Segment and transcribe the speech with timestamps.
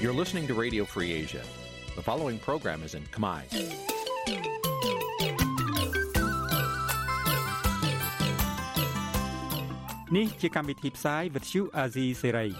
[0.00, 1.42] You're listening to Radio Free Asia.
[1.96, 3.42] The following program is in Khmer.
[10.10, 12.50] Nǐ chi càm bi tiệp xáy vệt chiu a zì sê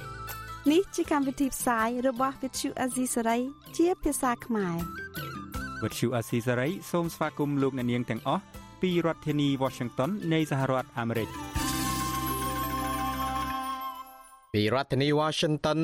[0.72, 3.40] នេះជាកម្មវិធីផ្សាយរបស់ Vithu Azisari
[3.76, 4.76] ជាភាសាខ្មែរ
[5.82, 8.42] វិទ្យុអាស៊ីសេរីសូមស្វាគមន៍លោកអ្នកនាងទាំងអស់
[8.82, 11.30] ពីរដ្ឋធានី Washington នៃសហរដ្ឋអាមេរិក។
[14.57, 15.79] ពីរដ្ឋធានី Washington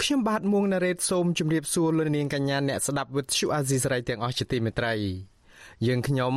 [0.00, 4.94] ខ្ញុំបាទមួងណារ៉េតសូមជម្រាបសួរលោកនាងកញ្ញាអ្នកស្ដាប់វិទ្យុអាស៊ីសេរីទាំងអស់ជាទីមេត្រី
[5.86, 6.34] យើងខ្ញុំ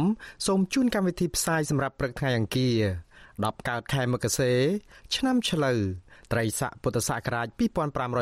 [0.47, 2.79] សូមជូនកម្មវិធីផ្សាយសម្រាប់ព្រឹកថ្ងៃអង្គារ
[3.21, 4.53] 10កើតខែមករា
[5.15, 5.79] ឆ្នាំឆ្លូវ
[6.31, 7.47] ត្រីស័កពុទ្ធសករាជ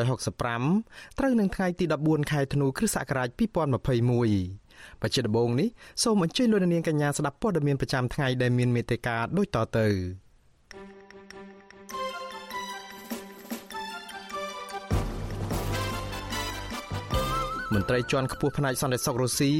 [0.02, 5.68] 2565ត្រូវនឹងថ្ងៃទី14ខែធ្នូគ្រិស្តសករាជ2021បច្ចុប្បន្ននេះ
[6.02, 9.88] សូមអញ្ជើញលោកនាងកញ្ញាស្ដាប់ព័ត៌មានប្រចាំថ្ងៃដែលមានមេត្តាដូចតទៅ
[17.74, 19.52] មន្ត្រីជាន់ខ្ពស់ផ្នែកសន្តិសុខរុស្ស៊ី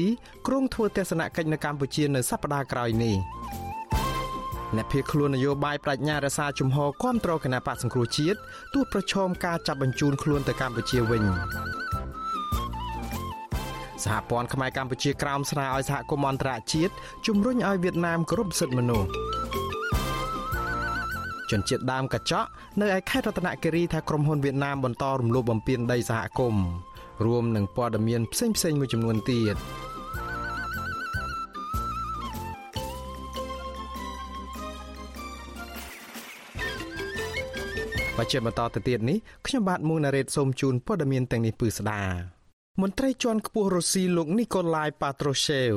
[0.47, 3.15] គ្រងធ្វើទស្សនកិច្ចនៅកម្ពុជានៅសប្តាហ៍ក្រោយនេះ
[4.75, 8.37] អ្នកភៀសខ្លួននយោបាយប្រាជ្ញារសាជំហរគាំទ្រគណៈបកសង្គ្រោះជាតិ
[8.73, 11.23] ទោះប្រឈមការចាប់បញ្ជូនខ្លួនទៅកម្ពុជាវិញ
[14.03, 16.93] សហព័ន្ធខ្មែរកម្ពុជាក្រោមស្នើឲ្យសហគមន៍អន្តរជាតិ
[17.27, 19.09] ជំរុញឲ្យវៀតណាមគោរពសិទ្ធិមនុស្ស
[21.51, 22.47] ជនជាតិដើមកញ្ចក់
[22.81, 26.63] នៅឯខេត្តរតនគិរីថាក្រុមហ៊ុនវៀតណាមបន្តរំលោភបំពានដីសហគមន៍
[27.25, 29.57] រួមនឹងព័ត៌មានផ្សេងៗមួយចំនួនទៀត
[38.17, 42.03] បច្ចុប្បន្នបន្តទៅទៀតនេះខ្ញុំបាទមួងណារ៉េតសូមជូនព័ត៌មានទាំងនេះពឺស្ដា
[42.81, 45.71] មន្ត្រីជាន់ខ្ពស់រុស្ស៊ីលោកនីកូឡាយប៉ាត្រូសេវ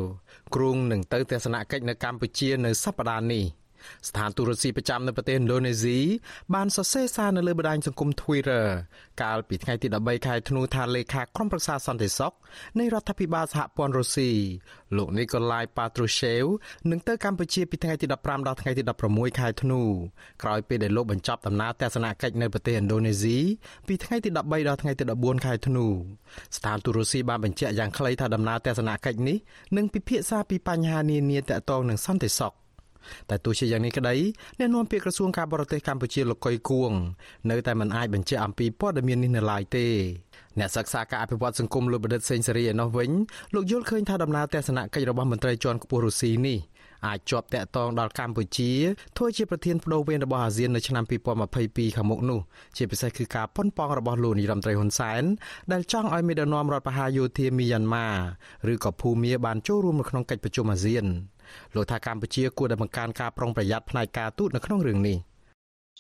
[0.55, 3.45] គ្រងនឹងទៅទស្សនកិច្ចនៅកម្ពុជានៅសប្តាហ៍នេះ។
[4.09, 5.99] ស្ថានទូតរុស្ស៊ីប្រចាំនៅប្រទេសឥណ្ឌូនេស៊ី
[6.55, 8.65] បានសរសេរសារនៅលើបណ្ដាញសង្គម Twitter
[9.23, 12.33] កាលពីថ្ងៃទី13ខែធ្នូថាលេខាក្រុមប្រឹក្សាសន្តិសុខ
[12.79, 14.31] នៃរដ្ឋាភិបាលសហព័ន្ធរុស្ស៊ី
[14.97, 16.47] លោក Nikolai Patrushev
[16.91, 19.81] នឹងទៅកម្ពុជាពីថ្ងៃទី15ដល់ថ្ងៃទី16ខែធ្នូ
[20.43, 23.39] ក្រោយពេលដែលលោកបញ្ចប់ដំណើរទស្សនកិច្ចនៅប្រទេសឥណ្ឌូនេស៊ី
[23.89, 25.87] ពីថ្ងៃទី13ដល់ថ្ងៃទី14ខែធ្នូ
[26.57, 29.39] ស្ថានទូតរុស្ស៊ីបានបញ្ជាក់យ៉ាងខ្លីថាដំណើរទស្សនកិច្ចនេះ
[29.77, 32.55] នឹងពិភាក្សាពីបញ្ហានានាទាក់ទងនឹងសន្តិសុខ
[33.31, 34.15] តែទោះជាយ៉ាងនេះក្តី
[34.59, 36.93] អ្នកនាំពាក្យក្រសួងការបរទេសកម្ពុជាលោកកុយគួង
[37.51, 39.87] នៅតែមិនអាចបញ្ជាក់អំពីព័ត៌មាននេះនៅឡើយទេ
[40.59, 43.11] អ្នកសិក្សាការអភិវឌ្ឍសង្គមលោកបណ្ឌិតសេងសេរីឯណោះវិញ
[43.55, 46.59] លោកយល់ឃើញថាដំណើរទស្សនកិច្ចរបស់មន្ត្រីជាន់ខ្ពស់រុស្ស៊ីនេះ
[47.07, 48.71] អាចជាប់តាក់ទងដល់កម្ពុជា
[49.17, 51.05] ធ្វើជាប្រធានបដូវវេនរបស់អាស៊ាននៅឆ្នាំ
[51.51, 52.41] 2022ខាងមុខនោះ
[52.77, 55.23] ជាពិសេសគឺការប៉ុនប៉ងរបស់លោកនាយរដ្ឋមន្ត្រីហ៊ុនសែន
[55.73, 58.09] ដែលចង់ឲ្យមេដឹកនាំរដ្ឋបហាយោធាមីយ៉ាន់ម៉ា
[58.73, 61.07] ឬក៏ភូមាបានចូលរួមនៅក្នុងកិច្ចប្រជុំអាស៊ាន
[61.75, 65.19] លោកថាកម្ពុជាគួរតែបង្កើនការប្រុងប្រយ័ត្នផ្នែកការទូតនៅក្នុងរឿងនេះ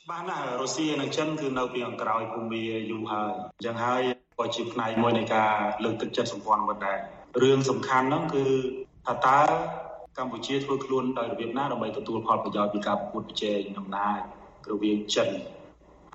[0.00, 2.60] ច្បាស់ណាស់រុស្ស៊ីនិងចិនគឺនៅពីអង្ក្រោយភូមិ
[2.91, 4.03] យូរហើយអញ្ចឹងហើយ
[4.38, 5.53] ក៏ជាផ្នែកមួយនៃការ
[5.84, 6.98] លើកទឹកចិត្តសម្ព័ន្ធមិត្តដែរ
[7.42, 8.44] រឿងសំខាន់ហ្នឹងគឺ
[9.06, 9.41] ថាតើ
[10.19, 14.19] កម្ពុជាធ្វើខ្លួនដោយរបៀបណាដើម្បីទទួលផលប្រយោជន៍ពីការប្រកួតប្រជែងអំណាច
[14.71, 15.28] រវាងចិន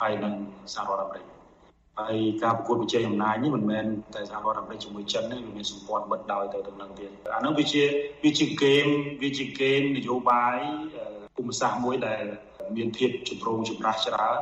[0.02, 0.34] ហើយនិង
[0.74, 1.39] សហរដ្ឋអាមេរិក
[2.00, 7.84] ហើយការប្រកួតប្រជែងអំណាចនេះមិនមែនតែសហរដ្ឋអាមេរិកជាមួយចិនទេវាមានសម្ព័ន្ធមិត្តដោយទៅទៅនឹងទៀតអានោះវាជា
[8.24, 8.86] វាជាហ្គេម
[9.22, 10.58] វាជាហ្គេមនយោបាយ
[11.36, 12.24] ភូមិសាស្ត្រមួយដែល
[12.76, 14.40] មានភាពចម្រូងចម្រាសច្រើន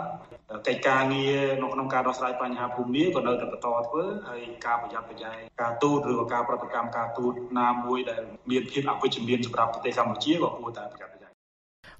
[0.68, 11.17] កិច្ចការងារនៅក្នុងការដោះស្រាយបញ្ហាភូមិក៏នៅតែបន្តធ្វើហើយការប្រយ័ត្នប្រយែងការទូតឬក៏ការប្រតិកម្មការទូតណាមួយដែលមានភាពអវិជ្ជមានសម្រាប់ប្រទេសកម្ពុជាក៏គួរតែប្រយ័ត្ន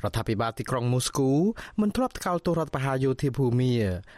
[0.04, 1.32] រដ្ឋាភិបាលទីក្រុងមូស្គូ
[1.82, 3.74] មិនធ្លាប់ថ្កោលទោសរដ្ឋបហាយោធាភូមា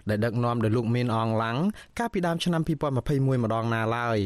[0.09, 1.57] ដែលដឹកនាំដោយលោកមីនអងឡាំង
[2.00, 2.62] កាលពីដើមឆ្នាំ
[3.01, 4.19] 2021ម្ដងណាឡើយ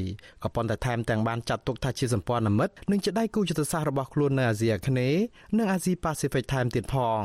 [0.44, 5.22] ក៏ប៉ុន្តែថែមទាំងបានចាត់ទុកថាជាសម្ព័ន្ធមិត្តនិងជាដៃគូយុទ្ធសាស្ត្ររបស់ខ្លួននៅអាស៊ីអាគ្នេយ៍
[5.58, 7.22] និងអាស៊ីប៉ាស៊ីហ្វិកថែមទៀតផង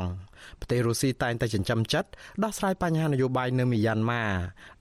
[0.59, 2.09] ប្រទេសរុស្ស៊ីតែងតែចិញ្ចឹមចិត្ត
[2.43, 4.23] ដោះស្រាយបញ្ហានយោបាយនៅមីយ៉ាន់ម៉ា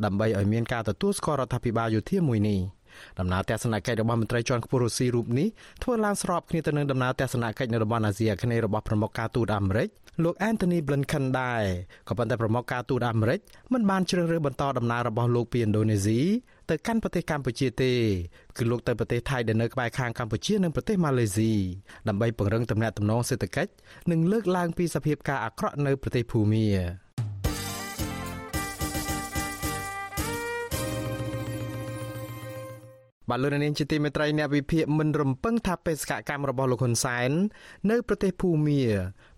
[0.05, 2.61] ដើម្បីឲ្យមានការទទួលស្គាល់រដ្ឋាភិបាលយោធាមួយនេះ។
[3.21, 5.49] ដំណើរទស្សនកិច្ចរបស់មន្ត្រីជាន់ខ្ពស់រុស្ស៊ីរូបនេះ
[5.83, 9.89] ធ្វើឡើងស្របគ្នាទៅនឹងដំណើរទស្សនកិច្ចនៅតំបន់អាស៊ីអាគ្នេយ៍របស់ប្រមុខការទូតអាមេរិក
[10.25, 11.63] លោក Anthony Blinken ដែរ
[12.09, 13.41] ក៏ប៉ុន្តែប្រមុខការទូតអាមេរិក
[13.73, 16.21] មិនបានជ្រើសរើសបន្តដំណើររបស់លោកពីឥណ្ឌូនេស៊ី
[16.71, 17.93] ទៅកាន់ប្រទេសកម្ពុជាទេ
[18.57, 21.53] គឺលោកទៅប្រទេសថៃដែលនៅក្បែរខាងកម្ពុជានិងប្រទេសម៉ាឡេស៊ី
[22.09, 23.71] ដើម្បីពង្រឹងទំនាក់ទំនងសេដ្ឋកិច្ច
[24.11, 26.67] និងលើកឡើងពីសភាពការអាក្រក់នៅប្រទេសភូមា
[33.31, 37.31] បាទលោកនាងជាទីមេត្រីអ្នកវិភាគមិនរំពឹងថាបេសកកម្មរបស់លោកហ៊ុនសែន
[37.91, 38.83] នៅប្រទេសភូមា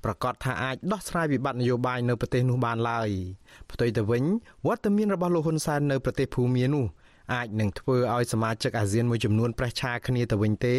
[0.04, 3.08] ប្រកាសថាអាចដោះស្រាយវិបត្តិនយោបាយនៅប្រទេសនោះបានឡើយ
[3.70, 4.24] ផ្ទុយទៅវិញ
[4.66, 6.84] វត្តមានរបស់លោកហ៊ុនសែននៅប្រទេសភូមានោះ
[7.34, 10.76] អាចនឹងធ្វើឲ្យសមាជិកអាស៊ានមួយចំនួនប្រេះឆាគ្នាទៅវិញទេ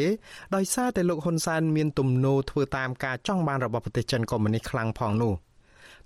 [0.55, 5.33] ដោយសារតែលោកហ៊ុនសែនមានទំនោរធ្វើតាមការចង់បានរបស់ប្រទេសចិនកុម្មុយនីសខ្លាំងផងនោះ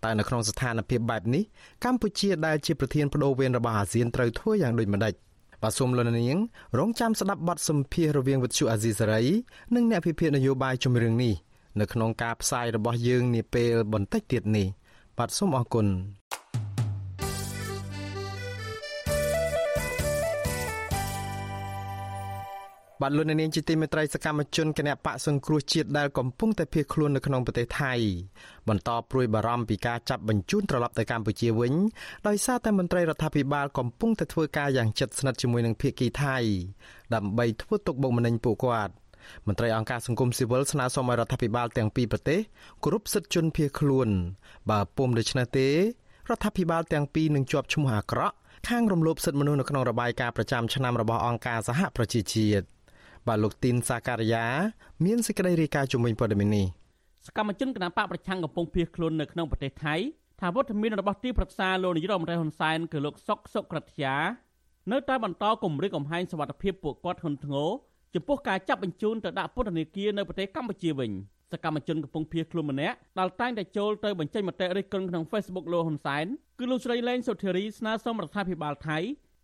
[0.03, 1.43] តែនៅក្នុងស្ថានភាពបែបនេះ
[1.83, 5.13] កម្ពុជាដែលជាប្រធានបដូវវេនរបស់អាស៊ានត្រូវធ្វើយ៉ាងដូចម្តេច
[5.65, 6.39] បបាទសូមលោកនាង
[6.77, 9.23] រងចាំស្ដាប់បទសម្ភាសន៍រវាងវិទ្យុអាស៊ីសេរី
[9.75, 11.33] និងអ្នកពិភាក្សានយោបាយជំរឿងនេះ
[11.79, 14.67] នៅក្នុងការផ្សាយរបស់យើងនាពេលបន្តិចទៀតនេះ
[15.17, 15.87] បាទសូមអរគុណ
[23.01, 27.93] បាទលោកនាងជាទីមេត្រីសកម្មជនគណៈបកសង្គ្រោះជាតិដែលកំពុងតែភៀសខ្លួននៅក្នុងប្រទេសថៃ
[28.69, 31.73] បន្តព្រួយបារម្ភពីការចាប់បញ្ជូនត្រឡប់ទៅកម្ពុជាវិញ
[32.27, 36.37] ដោយសារតែមន្ត្រីរដ្ឋាភិបាលកំពុងតែធ្វើការយ៉ាងជិតស្និទ្ធជាមួយនឹងភៀកគីថៃ
[37.15, 38.93] ដើម្បីធ្វើទុកបុកម្នេញពួកគាត់
[39.47, 42.39] មន្ត្រីអង្គការសង្គមស៊ីវិលស្នើសុំឲ្យរដ្ឋាភិបាលទាំងពីរប្រទេស
[42.83, 44.09] គោរពសិទ្ធិជនភៀសខ្លួន
[44.71, 45.73] បើពុំដូច្នេះទេរ
[46.35, 48.35] ដ្ឋាភិបាលទាំងពីរនឹងជាប់ឈ្មោះអាក្រក់
[48.69, 52.74] ខាងរំលោភសិទ្ធិមនុស្សនៅក្នុងរបាយការណ៍ប្រចាំឆ្នាំរបស់អង្គការសហប្រជាជាតិ
[53.27, 54.45] បាទលោកទីនសាការីយ៉ា
[55.05, 56.65] មានសេចក្តីរាយការណ៍ជំវិញព័ត៌មាននេះ
[57.27, 59.95] សកម្មជនគណបកប្រឆាំងកំពុងភៀសខ្លួននៅក្នុងប្រទេសថៃ
[60.41, 64.15] ថាវត្តមានរបស់ទីប្រឹក្សាលោកនាយរដ្ឋមន្ត្រីហ៊ុនសែនគឺលោកសុកសុក្រិតជា
[64.91, 67.69] នៅតែបន្តគម្រាមកំហែងសវត្ថិភាពពួកគាត់ហ៊ុនធ្ងរ
[68.15, 71.11] ចំពោះការចាប់បញ្ជូនទៅដាក់ពន្ធនាគារនៅប្រទេសកម្ពុជាវិញ
[71.51, 76.25] សកម្មជនកំពុងភៀសខ្លួនម្នាក់ដែលតែងតែចូលទៅបញ្ចេញមតិរិះគន់ក្នុង Facebook លោកហ៊ុនសែន
[76.59, 78.97] គឺលោកស្រីលេងសុធារីស្នើសុំរដ្ឋាភិបាលថៃ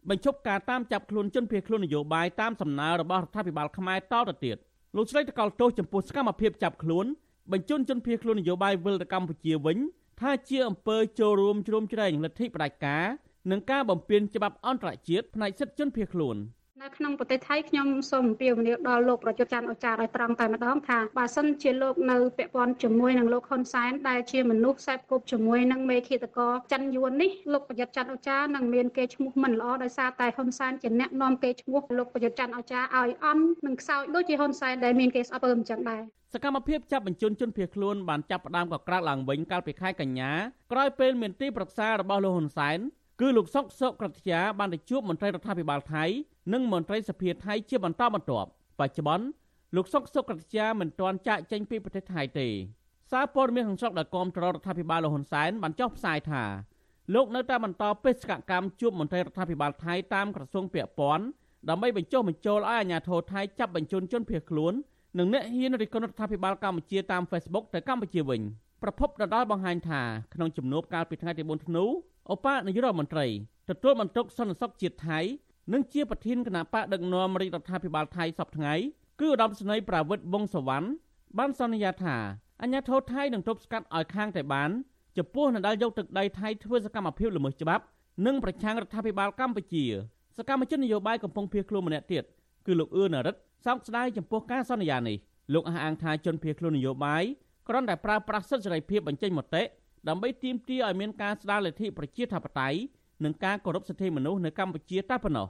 [0.09, 4.57] បញ្ឈប់ការតាមចាប់ខ្លួនជនភៀសខ្លួននយោបាយតាមសំណើរបស់រដ្ឋាភិបាលខ្មែរតទៅទៀត
[4.95, 7.05] លោកស្រីតកល់ទោសចំពោះសកម្មភាពចាប់ខ្លួន
[7.51, 9.77] បញ្ជូនជនភៀសខ្លួននយោបាយវិលទៅកម្ពុជាវិញ
[10.19, 13.05] ថាជាអំពើចូលរួមជ្រោមជ្រែងលទ្ធិផ្ដាច់ការ
[13.51, 16.37] និងការបំពានច្បាប់អន្តរជាតិផ្នែកសិទ្ធិជនភៀសខ្លួន។
[16.83, 36.01] នៅក្នុងប្រទេសថៃខ្ញុំសូមអំពាវនាវដល់លោកប្រយុទ្ធច័ន្ទអូចារ្យឲ្យត្រង់តែម្ដងថាបើសិនជាលោកនៅពាក់ព័ន្ធជាមួយនឹងលោកហ៊ុនសែនដែលជាមនុស្សខ្សែគប់ជាមួយនឹងមេឃាតករចិនយួននេះលោកប្រយុទ្ធច័ន្ទអូចារ្យនឹងមានគេឈ្មោះមិនល្អដោយសារតែហ៊ុនសែនជាអ្នកនាំគេឈ្មោះលោកប្រយុទ្ធច័ន្ទអូចារ្យឲ្យអន់និងខ្សោយដូចជាហ៊ុនសែនដែលមានគេស្អប់អើអញ្ចឹងដែរ
[36.33, 40.31] សកម្មភាពចាប់បញ្ជូនជនភៀសខ្លួនបានចាប់ផ្ដើមកក្រើកឡើងវិញកាលពីខែកញ្ញា
[40.71, 42.79] ក្រោយពេលមានទីប្រឹក្សារបស់លោកហ៊ុនសែន
[43.23, 46.03] គឺលោកសុកសុកក្រតិយាបានទៅជួបមន្ត្រីរដ្ឋាភិបាលថៃ
[46.53, 49.25] និងមន្ត្រីសភាថៃជាបន្តបន្ទាប់បច្ចុប្បន្ន
[49.75, 52.47] លោកសុកសុកក្រតិយាមិនទាន់ចាកចេញពីប្រទេសថៃទេ
[53.11, 56.43] សារព័ត៌មានក្នុងស្រុកដែលគាំទ្ររដ្ឋាភិបាលលោកហ៊ុនសែនបានចុះផ្សាយថា
[57.13, 61.25] លោកនៅតែបន្តបេសកកម្មជួបមន្ត្រីរដ្ឋាភិបាលថៃតាមក្រសួងពាក់ព័ន្ធ
[61.69, 64.73] ដើម្បីបញ្ចុះបញ្ចូលឲ្យអាជ្ញាធរថៃចាប់បញ្ជូនជនភៀសខ្លួន
[65.19, 68.41] និងអ្នកហ៊ានរិះគន់រដ្ឋាភិបាលកម្ពុជាតាម Facebook ទៅកម្ពុជាវិញ
[68.81, 70.01] ប្រពន្ធដដាលបង្ហាញថា
[70.33, 71.85] ក្នុងជំនួបកាលពីថ្ងៃទី4ធ្នូ
[72.29, 73.27] ឧបនាយករដ្ឋមន្ត្រី
[73.69, 75.19] ទទួលបន្ទុកសន្តិសុខជាតិថៃ
[75.73, 78.73] និងជាប្រធានគណៈបកដឹកនាំរាជរដ្ឋាភិបាលថៃសពថ្ងៃ
[79.21, 80.87] គឺឧត្តមសេនីយ៍ប្រាវិតវងសវណ្ណ
[81.37, 82.15] បានសន្យាថា
[82.61, 84.69] អញ្ញាធិបតេយ្យថៃនឹងទប់ស្កាត់ឲ្យខាងតៃបាន
[85.17, 87.83] ចំពោះនដែលយកទឹកដីថៃធ្វើសកម្មភាពល្មើសច្បាប់
[88.25, 89.85] និងប្រឆាំងរដ្ឋាភិបាលកម្ពុជា
[90.37, 92.23] សកម្មជននយោបាយកំពុងភៀសខ្លួនម្នាក់ទៀត
[92.65, 95.17] គឺលោកអឿនរិទ្ធសោកស្ដាយចំពោះការសន្យានេះ
[95.53, 97.23] លោកអះអាងថាជនភៀសខ្លួននយោបាយ
[97.67, 99.63] គ្រាន់តែប្រើប្រាស់សិទ្ធិសេរីភាពបញ្ចេញមតិ
[100.09, 102.79] ដើម្បីទាមទារឲ្យមានការស្ដារលទ្ធិប្រជាធិបតេយ្យ
[103.25, 105.47] និងការគោរពសិទ្ធិមនុស្សនៅកម្ពុជាតែប៉ុណ្ណោះ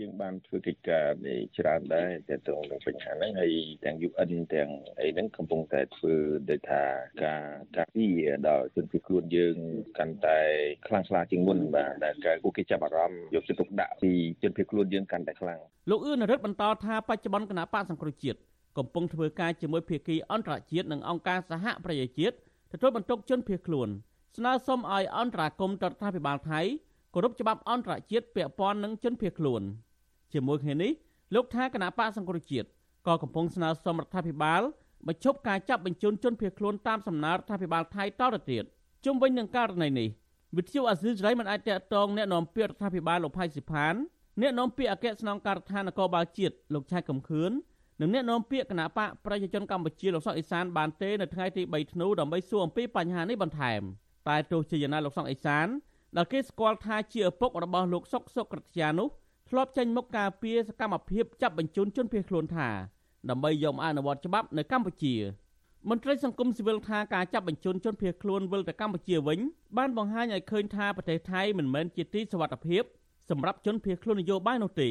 [0.00, 3.52] យើងបានធ្វើកិច្ចការនេះច្រើនដែរតែទៅនឹងបញ្ហាហ្នឹងហើយ
[3.84, 6.14] ទាំង UN ទាំងអីហ្នឹងកំពុងតែធ្វើ
[6.50, 6.82] ដូចថា
[7.24, 7.42] ការ
[7.76, 8.18] ការពារ
[8.48, 9.56] ដល់ជនភៀសខ្លួនយើង
[9.98, 10.40] កាន់តែ
[10.86, 14.12] ខ្លាំងក្លាជាងមុនបាទដែលពួកគេចាប់អារម្មណ៍យកចិត្តទុកដាក់ពី
[14.42, 15.60] ជនភៀសខ្លួនយើងកាន់តែខ្លាំង
[15.90, 18.38] លោកអឿនរិទ្ធបន្តថាបច្ចុប្បន្នគណៈបកសង្គ្រោះជាតិ
[18.78, 22.36] កំពុងធ្វើការជាមួយភាគីអន្តរជាតិនិងអង្គការសហប្រជាជាតិ
[22.71, 23.89] ទទួលបន្ទុកជនភៀសខ្លួន
[24.37, 26.61] ស្នើសុំឲ្យអន្តរាគមន៍រដ្ឋាភិបាលថៃ
[27.13, 29.61] គោរពច្បាប់អន្តរជាតិពាក់ព័ន្ធនឹងជនភៀសខ្លួន
[30.33, 30.91] ជាមួយគ្នានេះ
[31.35, 32.67] លោកថាគណៈបកសង្គ្រោះជាតិ
[33.07, 34.61] ក៏កំពុងស្នើសុំរដ្ឋាភិបាល
[35.07, 38.63] បញ្ឈប់ការចាប់បញ្ជូនជនភៀសខ្លួនតាមសំណើរដ្ឋាភិបាលថៃតទៅទៀត
[39.05, 40.09] ជុំវិញនឹងករណីនេះ
[40.57, 43.93] វិទ្យុអាស៊ីសេរីមិនអាចតកតងแนะនាំពាក្យរដ្ឋាភិបាលលោកផៃស៊ីផាន
[44.41, 47.51] អ្នកនាំពាក្យអគ្គស្នងការដ្ឋាននគរបាលជាតិលោកឆៃកំខឿន
[48.00, 53.80] និងអ្នកនាំពាក្យគណៈបកប្រជាជនកម្ពុជាលោកសុកអេសានបានទេនៅថ្ងៃទី3ធ្នូដើម្បីសួរអំពីបញ្ហានេះបន្ថែម
[54.28, 55.66] តែទោះជាយ៉ាងណាលោកសុកអេសាន
[56.16, 59.08] ដែលគេស្គាល់ថាជាឪពុករបស់លោកសុកសុក្រិតជានោះ
[59.48, 62.68] ធ្លាប់ចេញមុខការពារសកម្មភាពចាប់បញ្ជូនជនភៀសខ្លួនថា
[63.30, 65.14] ដើម្បីយកមកអនុវត្តច្បាប់នៅកម្ពុជា
[65.88, 69.38] មន្ត្រីសង្គមស៊ីវិលថាការចាប់បញ្ជូនជនភៀសខ្លួនវិលទៅកម្ពុជាវិញ
[69.76, 72.82] បានបង្ហាញឲ្យឃើញថាប្រទេសថៃមិនមែនជាទីសុវត្ថិភាព
[73.30, 74.90] សម្រាប់ជនភៀសខ្លួននយោបាយនោះទេ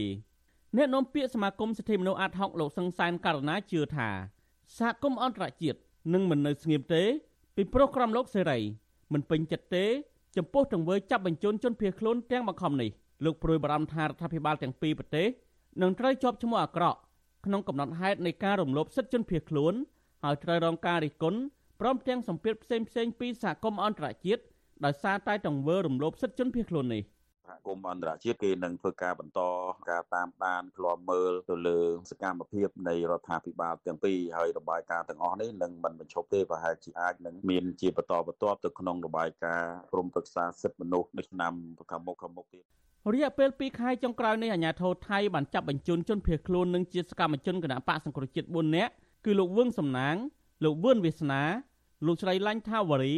[0.78, 4.10] អ្នកនាំពាក្យសមាគមសិទ្ធិមនុស្សអាត់ហុកលោកសង្សានករណាជឿថា
[4.78, 5.80] សហគមន៍អន្តរជាតិ
[6.14, 7.04] នឹងមិននៅស្ងៀមទេ
[7.56, 8.60] ពីព្រោះក្រមលោកសេរី
[9.14, 9.86] មិនពេញចិត្តទេ
[10.38, 12.90] ចំពោះទង្វើចាប់បញ្ជូនជនភៀសខ្លួនទាំងបង្ខំនេះ
[13.26, 15.28] លោកព្រួយបារម្ភថារដ្ឋាភិបាលទាំងពីរប្រទេស
[15.82, 17.00] នឹងត្រូវជាប់ឈ្មោះអាក្រក់
[17.46, 19.74] ក្នុងកំណត់ហេតុនៃការរំលោភសិទ្ធិជនភៀសខ្លួន
[20.24, 21.40] ហើយត្រូវរងការរិះគន់
[21.80, 24.42] ព្រមទាំងសម្ពាធផ្សេងផ្សេងពីសហគមន៍អន្តរជាតិ
[24.86, 27.04] ដោយសារតែទង្វើរំលោភសិទ្ធិជនភៀសខ្លួននេះ
[27.48, 29.42] សហគមន៍អន្តរជាតិគេនឹងធ្វើការបន្ត
[29.90, 31.80] ការតាមដានឃ្លាំមើលទៅលើ
[32.12, 41.54] សកម្មភាពនៃរដ្ឋាភិបាលទាំងពីរហើយរបាយការណ៍ទាំងអស់នេះនឹងមិនបញ្ឈប់ទេប្រហែលជាអាចនឹងមានជាបន្តបន្ទាប់ទៅក្នុងរបាយការណ៍ក្រមប្រឹក្សាសិទ្ធិមនុស្សនៅឆ្នាំ
[41.92, 42.64] ខាងមុខខាងមុខទៀត
[43.14, 48.92] រយៈពេល2ខែចុងក្រោយនេះអាជ្ញាធរថៃបានចាប់បញ្ជូនជនភៀសខ្លួននិងជាសកម្មជនគណបកសង្គ្រោះជាតិ4នាក់
[49.26, 50.16] គឺលោកវឿងសំណាង
[50.64, 51.44] លោកវឿនវាសនា
[52.06, 53.16] លោកស្រីឡាញ់ថាវរី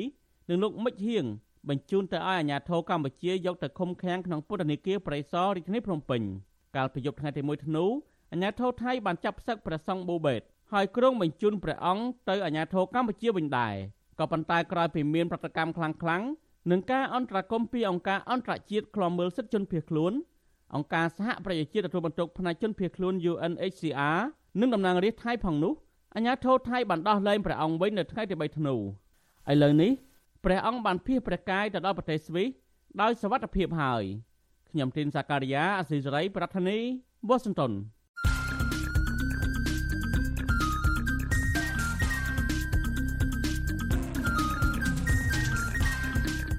[0.50, 1.26] និងលោកមិចហៀង
[1.68, 6.22] បញ្ជូនទៅឲ្យអាជ្ញាធរកម្ពុជាយកទៅឃុំឃាំងក្នុងពន្ធនាគារប្រៃសណរាជធានីភ្នំពេញ
[6.76, 7.86] កាលពីយប់ថ្ងៃទី1ធ្នូ
[8.32, 10.42] អាជ្ញាធរថៃបានចាប់ផ្សឹកព្រះសង្ឃបូបេត
[10.74, 13.76] ហើយក្រុងបញ្ជូនព្រះអង្គទៅអាជ្ញាធរកម្ពុជាវិញដែរ
[14.20, 16.28] ក៏ប៉ុន្តែក្រោយពីមានប្រតិកម្មខ្លាំងៗ
[16.72, 20.14] នឹងការអន្តរាគមពីអង្គការអន្តរជាតិឃ្លាំមើលសិទ្ធិជនភៀសខ្លួន
[20.76, 24.20] អង្គការសហប្រជាជាតិទទួលបន្ទុកផ្នែកជនភៀសខ្លួន UNHCR
[24.60, 25.74] និងតំណាងរាស្ត្រថៃផងនោះ
[26.16, 28.80] អាញាធរថៃបានដោះលែងព្រះអង្គវិញនៅថ្ងៃទី3ធ្នូឥ
[29.64, 29.92] ឡូវនេះ
[30.46, 32.50] ព្រះអង្គបានភៀសព្រះកាយទៅដល់ប្រទេសស្វីស
[33.02, 34.04] ដោយសវត្ថភាពហើយ
[34.70, 36.78] ខ្ញុំទីនសាការីយ៉ាអស៊ីសេរី ប្រធានី
[37.28, 37.72] វ៉ាស៊ីនតោន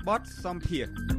[0.06, 1.09] បតសំភារ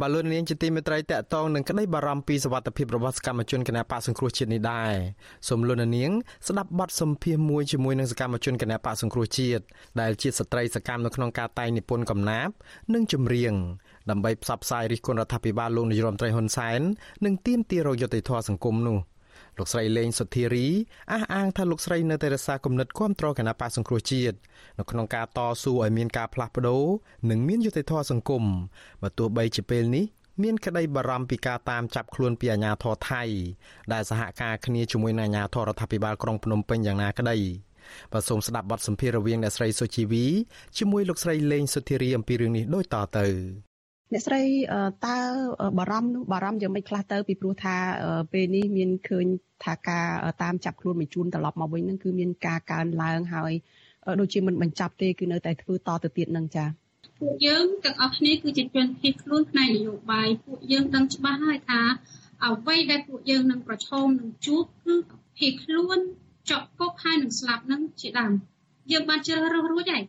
[0.00, 4.92] បលូននាងជាទីមេត្រីតកតងនឹងក្តីបារម្ភពីសវត្ថិភាពរបស់សកម្មជនគណបកសង្គ្រោះជាតិនេះដែរ
[5.48, 6.10] សូមលូននាង
[6.48, 9.62] ស្ដាប់បទសម្ភាសន៍មួយជាមួយនឹងសកម្មជនគណបកសង្គ្រោះជាតិ
[10.00, 12.52] ដែលជាស្ត្រីសកម្មនៅក្នុងការតែងនិពន្ធកំណាព្យ
[12.94, 13.54] និងចម្រៀង
[14.10, 16.80] ដើម្បីផ្សព្វផ្សាយរិះគន់រដ្ឋាភិបាលលោកនាយរដ្ឋមន្ត្រីហ៊ុនសែន
[17.24, 18.98] និងទាមទាររយុត្តិធម៌សង្គមនោះ។
[19.58, 20.66] លោកស្រីលេងសុធារី
[21.12, 24.36] អះអាងថាលោកស្រីនៅតែរក្សាគំនិតគ្រប់គ្រងគណៈបកសង្គ្រោះជាតិ
[24.78, 26.84] នៅក្នុងការតស៊ូឲ្យមានការផ្លាស់ប្ដូរ
[27.30, 28.44] និងមានយុត្តិធម៌សង្គម
[29.02, 30.04] បើទោះបីជាពេលនេះ
[30.42, 33.22] មានក្តីបារម្ភពីការតាមចាប់ខ្លួនពីអាជ្ញាធរថៃ
[33.92, 37.38] ដែលសហការគ្នាជាមួយនឹងអាជ្ញាធររដ្ឋាភិបាលក្រុងភ្នំពេញយ៉ាងណាក្តី
[38.12, 40.24] បាទសូមស្ដាប់បទសម្ភាសន៍រវាងអ្នកស្រីសុជីវី
[40.78, 43.71] ជាមួយលោកស្រីលេងសុធារីអំពីរឿងនេះដូចតទៅ
[44.12, 44.42] អ្នកស្រី
[45.06, 45.18] តើ
[45.78, 47.76] បារម្ភនោះបារម្ភយ៉ាងម៉េចខ្លះទៅពីព្រោះថា
[48.32, 49.26] ពេលនេះមានឃើញ
[49.64, 50.06] ថាការ
[50.42, 53.52] តាមចាប់ខ្លួនបញ្ជូនត្រឡប់មកវិញនឹងគឺមានការកើនឡើងហើយ
[54.20, 56.68] ដូចជាមិនបញ្ចប់ទេគឺនៅតែធ្វើតទៅទៀតនឹងចា៎
[57.20, 61.80] ពួកយើងទាំងអស់គ្នាគឺជាជនភៀសខ្លួនផ្នែកនយោបាយពួកយើងដឹងច្បាស់ហើយថា
[62.44, 64.94] អ្វីដែលពួកយើងនឹងប្រឈមនឹងជួបគឺ
[65.38, 65.98] ភៀសខ្លួន
[66.50, 68.32] ចប់គុកហើយនឹងស្លាប់នឹងជាដើម
[68.90, 70.04] យើងបានជ្រើសរើសរួចហើយ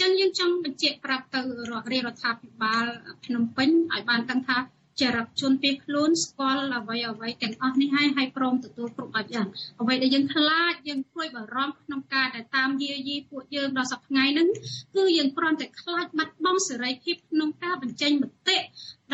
[0.00, 2.84] ចឹងយើងចង់បញ្ជាក់ប្រាប់ទៅរដ្ឋរាជរដ្ឋាភិបាល
[3.24, 4.58] ភ្នំពេញឲ្យបានដឹងថា
[5.00, 9.48] ចរិតជនពីខ្លួនស្គាល់អ្វីអ្វីទាំងអស់នេះហើយហើយព្រមទទួលគ្រប់បែបយ៉ាង
[9.80, 14.48] អ្វីដែលយើងខ្លាចយើងព្រួយបារម្ភក្នុងការដែលតាមយាយីពួកយើងដល់សប្តាហ៍ហ្នឹង
[14.94, 18.58] គឺយើងគ្រាន់តែខ្លាចបាត់បង់សេរីភាពក្នុងការបញ្ចេញមតិ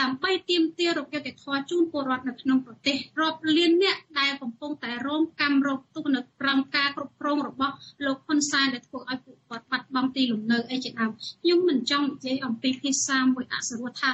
[0.01, 7.75] ដើម្បីទាមទាររកយុត្តិធម៌ជូនពលរដ្ឋនៅក្នុងប្រទេសរាប់លានអ្នកដែលកំពុងតែរងកម្មរងទុក្ខនៅក្រោមការគ្រប់គ្រងរបស់
[8.07, 14.11] លោកហ៊ុនសែនដែលធ្វើឲ្យពួកគាត់បាត់បង់ទីលំនៅអីជាដើមខ្ញុំមិនចង់និយាយអំពីភាសាមួយអសរោះថា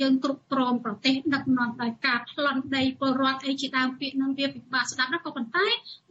[0.00, 5.66] យើងគ្រប់គ្រងប្រទេសដឹកនាំដោយការប្លន់ដីពលរដ្ឋអីជាដើមពាក្យនឹងវាពិបាកស្ដាប់ណាស់ក៏ប៉ុន្តែ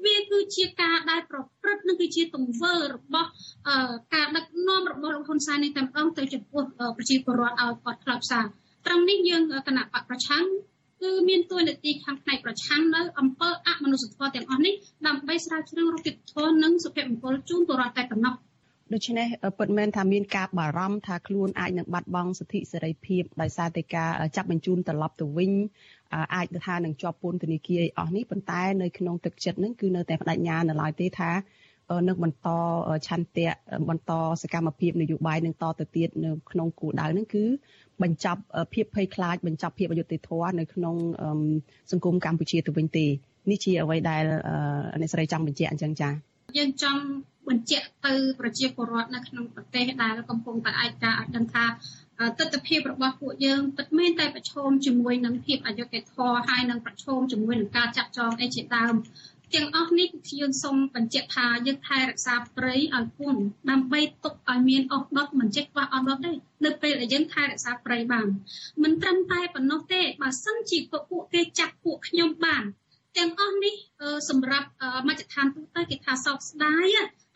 [0.05, 3.29] វាគឺជាការដែលប្រព្រឹត្តនឹងគឺជាទង្វើរបស់
[4.15, 6.63] ការដឹកនាំរបស់លោកហ៊ុនសែននេះតែម្ដងទៅចំពោះ
[6.97, 8.41] ប្រជាពលរដ្ឋឲ្យគាត់ខ្លោចផ្សា
[8.85, 10.45] ត្រង់នេះយើងគណៈបកប្រឆាំង
[11.01, 14.73] គឺមានទួនាទីខាងផ្នែកប្រឆាំងនៅអំពើអមនុស្សធម៌ទាំងអស់នេះ
[15.07, 18.35] ដើម្បីស្រាវជ្រាវរកយុត្តិធម៌និងសុភមង្គលជូនពលរដ្ឋតែប៉ុណ្ណោះ
[18.93, 19.27] ដូច្នេះ
[19.59, 25.51] ពិតមែនថាមានការបារម្ភថាខ្លួនអាចនឹងបាត់បង់សិទ្ធិសេរីភាពដោយសារតែការចាប់បញ្ជូនត្រឡប់ទៅវិញ
[26.35, 31.31] អាចថានឹងជាប់ពន្ធនាគារអស់នេះប៉ុន្តែនៅក្នុងទឹកចិត្តនឹងគឺនៅតែបដិញ្ញានៅឡើយទេថា
[32.07, 32.49] នឹងបន្ត
[33.07, 33.47] ឆន្ទៈ
[33.89, 34.11] បន្ត
[34.41, 37.45] សកម្មភាពនយោបាយនឹងតទៅទៀតនៅក្នុងគោលដៅនឹងគឺ
[38.03, 38.41] បញ្ចប់
[38.73, 40.95] ភាពភ័យខ្លាចបញ្ចប់ភាពអយុត្តិធម៌នៅក្នុង
[41.91, 43.05] សង្គមកម្ពុជាទៅវិញទេ
[43.49, 44.23] នេះជាអ្វីដែល
[45.01, 46.13] អ្នកស្រីចង់បញ្ជាក់អញ្ចឹងចា៎
[46.57, 47.01] យើងចង់
[47.49, 51.65] បញ្ជាក់ទៅប្រជាពលរដ្ឋនៅក្នុងប្រទេសដែលកំពុងតែឯកការឲ្យដឹងថា
[52.39, 58.93] ទស្សនវិជ្ជារបស់ពួកយើងពិតមែនតែប្រឈមជាមួយនឹងភាពអយុត្តិធម៌ហើយនឹងប្រឈមជាមួយនឹងការចាក់ចងអីជាដើម
[59.55, 66.31] ទាំងអស់នេះយើងសូមបញ្ជាក់ថាយើងថែរក្សាព្រៃឲ្យគង់ដើម្បីទុកឲ្យមានអស់ដុតមិនចេះខ្វះអស់ដុតទេ
[66.65, 68.27] នៅពេលដែលយើងថែរក្សាព្រៃបាន
[68.83, 72.63] មិនត្រឹមតែប៉ុណ្ណោះទេបើសិនជាពួកគេចាប់ពួកខ្ញុំបាន
[73.17, 73.75] ទាំងអស់នេះ
[74.29, 74.67] សម្រាប់
[75.07, 76.87] មជ្ឈដ្ឋានទូទៅគេថាសោកស្ដាយ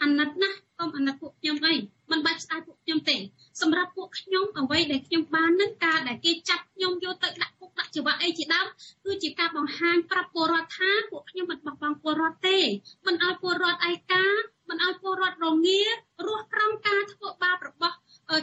[0.02, 1.76] អាណិតណាស់កុំអាណិតពួកខ្ញុំអី
[2.12, 3.18] មិនបាច់ស្ដាយពួកខ្ញុំទេ
[3.62, 8.68] សម្រាប់ពួកខ្ញុំអ្វីដែលខ្ញុំបាននឹងការដែលគេចាប់ខ្ញុំយកទៅដាក់គុកដាក់ច្បាប់អីជាដើម
[9.06, 12.60] គឺជាការបង្ហាញប្រាប់ពលរដ្ឋថាពួកខ្ញុំមិនបោះបង់ពលរដ្ឋទេ
[13.06, 14.26] មិនឲ្យពលរដ្ឋឯកា
[14.70, 15.82] មិនឲ្យពលរដ្ឋរងា
[16.26, 17.96] រស់ក្រោមការធ្វើបាបរបស់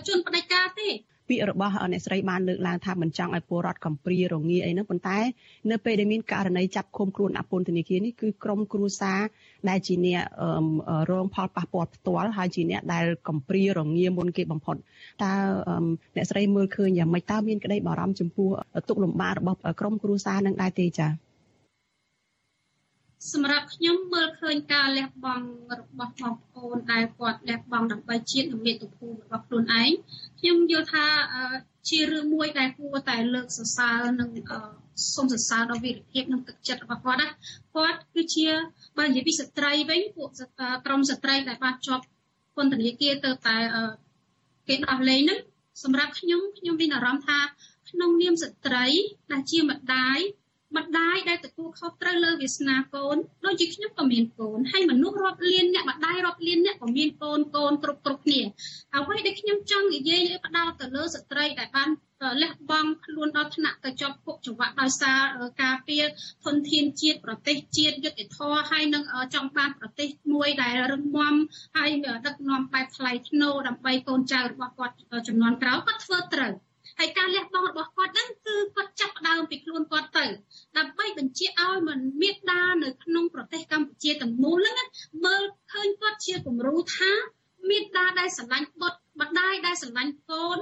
[0.09, 0.89] ជនបដិការទេ
[1.29, 5.19] ពាក្យរបស់អ្នកស្រីបានលើកឡើងថាមិនចង់ឲ្យពលរដ្ឋកំព្រារងាអីហ្នឹងប៉ុន្តែ
[5.71, 9.21] នៅពេលដែលមានករណីចាប់ឃុំខ្លួនអពន្ធនាគារនេះគឺក្រមគ្រួសារ
[9.69, 10.23] ដែលជាអ្នក
[11.11, 14.77] រងផលប៉ះពាល់ផ្ទាល់ហើយជាអ្នកដែលកំព្រារងាមុនគេបំផុត
[15.23, 15.33] តើ
[16.17, 18.49] អ្នកស្រីមើលឃើញយ៉ាងម៉េចតើមានក្តីបារម្ភចំពោះ
[18.89, 21.32] ទុកលំបាករបស់ក្រមគ្រួសារនឹងដែរទេចា៎
[23.31, 25.47] សម្រាប់ខ្ញុំមើលឃើញការលះបង់
[25.79, 29.91] របស់បងប្អូនដែលគាត់លះបង់ដើម្បីជាតិនិងមាតុភូមិរបស់ខ្លួនឯង
[30.41, 31.07] ខ្ញុំយល់ថា
[31.89, 34.31] ជារឿងមួយដែលគួរតែលើកសរសើរនិង
[35.15, 37.29] សូមសរសើរដល់វីរភាពនិងទឹកចិត្តរបស់គាត់ណា
[37.75, 38.47] គាត់គឺជា
[38.99, 40.29] បើនិយាយពីស្ត្រីវិញពួក
[40.87, 42.05] ក្រុមស្ត្រីដែលបានជាប់
[42.57, 43.57] ពន្ធនាគារទៅតែ
[44.69, 45.41] គេដោះលែងហ្នឹង
[45.83, 47.41] សម្រាប់ខ្ញុំខ្ញុំមានអារម្មណ៍ថា
[47.91, 48.87] ក្នុងនាមស្ត្រី
[49.33, 50.19] ដែលជាម្ដាយ
[50.77, 58.41] ម្ដាយដែលទទួលខុសត្រូវលើវាសនាកូនដូចជាខ្ញុំក៏មានកូនហើយមនុស្សរាប់លានអ្នកម្ដាយរាប់លានអ្នកក៏មានកូនកូនគ្រប់គ្រប់គ្នា
[58.97, 61.89] អ្វីដែលខ្ញុំចង់និយាយផ្ដោតទៅលើស្ត្រីដែលបាន
[62.43, 65.21] លះបង់ខ្លួនដល់ថ្នាក់ទៅជាប់គុកចង្វាក់ដោយសារ
[65.63, 66.05] ការពារ
[66.45, 71.35] ធនធានជាតិប្រទេសជាតិយុត្តិធម៌ហើយនឹងចង់បានប្រទេសមួយដែលរឹងមាំ
[71.77, 71.91] ហើយ
[72.27, 74.95] ដឹកនាំបែបថ្លៃថ្នូរដើម្បីកូនចៅរបស់គាត់
[75.29, 76.53] ចំនួនក្រោយគាត់ធ្វើត្រូវ
[77.03, 80.27] ហើយការលះបង់របស់គាត់ហ្នឹងគឺគាត់ចាប់ផ្ដើមពីខ្លួនគាត់ទៅ
[80.79, 84.89] ដើម្បីបញ្ជាឲ្យមិនមានដានៅក្នុងប្រទេសកម្ពុជាទាំងមូលហ្នឹង
[85.25, 85.43] មើល
[85.73, 87.13] ឃើញគាត់ជាគំរូថា
[87.71, 90.59] មានតាដែលស្រឡាញ់បុត្រម្ដាយដែលស្រឡាញ់កូន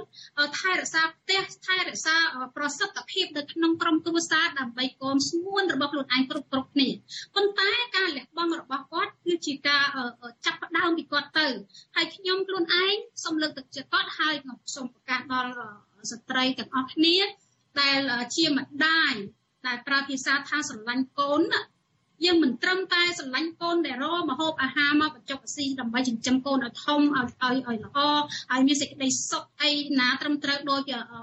[0.59, 2.15] ថែរក្សាផ្ទះថែរក្សា
[2.57, 6.89] ប្រសិទ្ធភាពនៅក្នុងក្រុមគ្រួសារដើម្បីកូនស្ងួនរបស់ខ្លួនឯងគ្រប់គ្រប់គ្នា
[7.35, 9.83] ប៉ុន្តែការលះបង់របស់គាត់គឺជាការ
[10.45, 11.47] ចាប់ផ្ដើមពីគាត់ទៅ
[11.95, 14.35] ហើយខ្ញុំខ្លួនឯងសូមលើកទឹកចិត្តគាត់ហើយ
[14.75, 17.17] សូមប្រកាសដល់ ស្ត្រីទាំងអស់គ្នា
[17.81, 17.99] ដែល
[18.35, 19.13] ជាម្ដាយ
[19.67, 21.41] ដែលប្រើភាសាថាស្រឡាញ់កូន
[22.25, 27.99] យើងមិនត្រឹមតែស្រឡាញ់កូនដែលរមហូបអាហារមកបញ្ចុកស៊ីដើម្បីចិញ្ចឹមកូនឲ្យធំឲ្យឲ្យឲ្យល្អ
[28.53, 30.81] ឲ្យមានសេចក្តីសុខអីណាត្រឹមត្រូវដោយ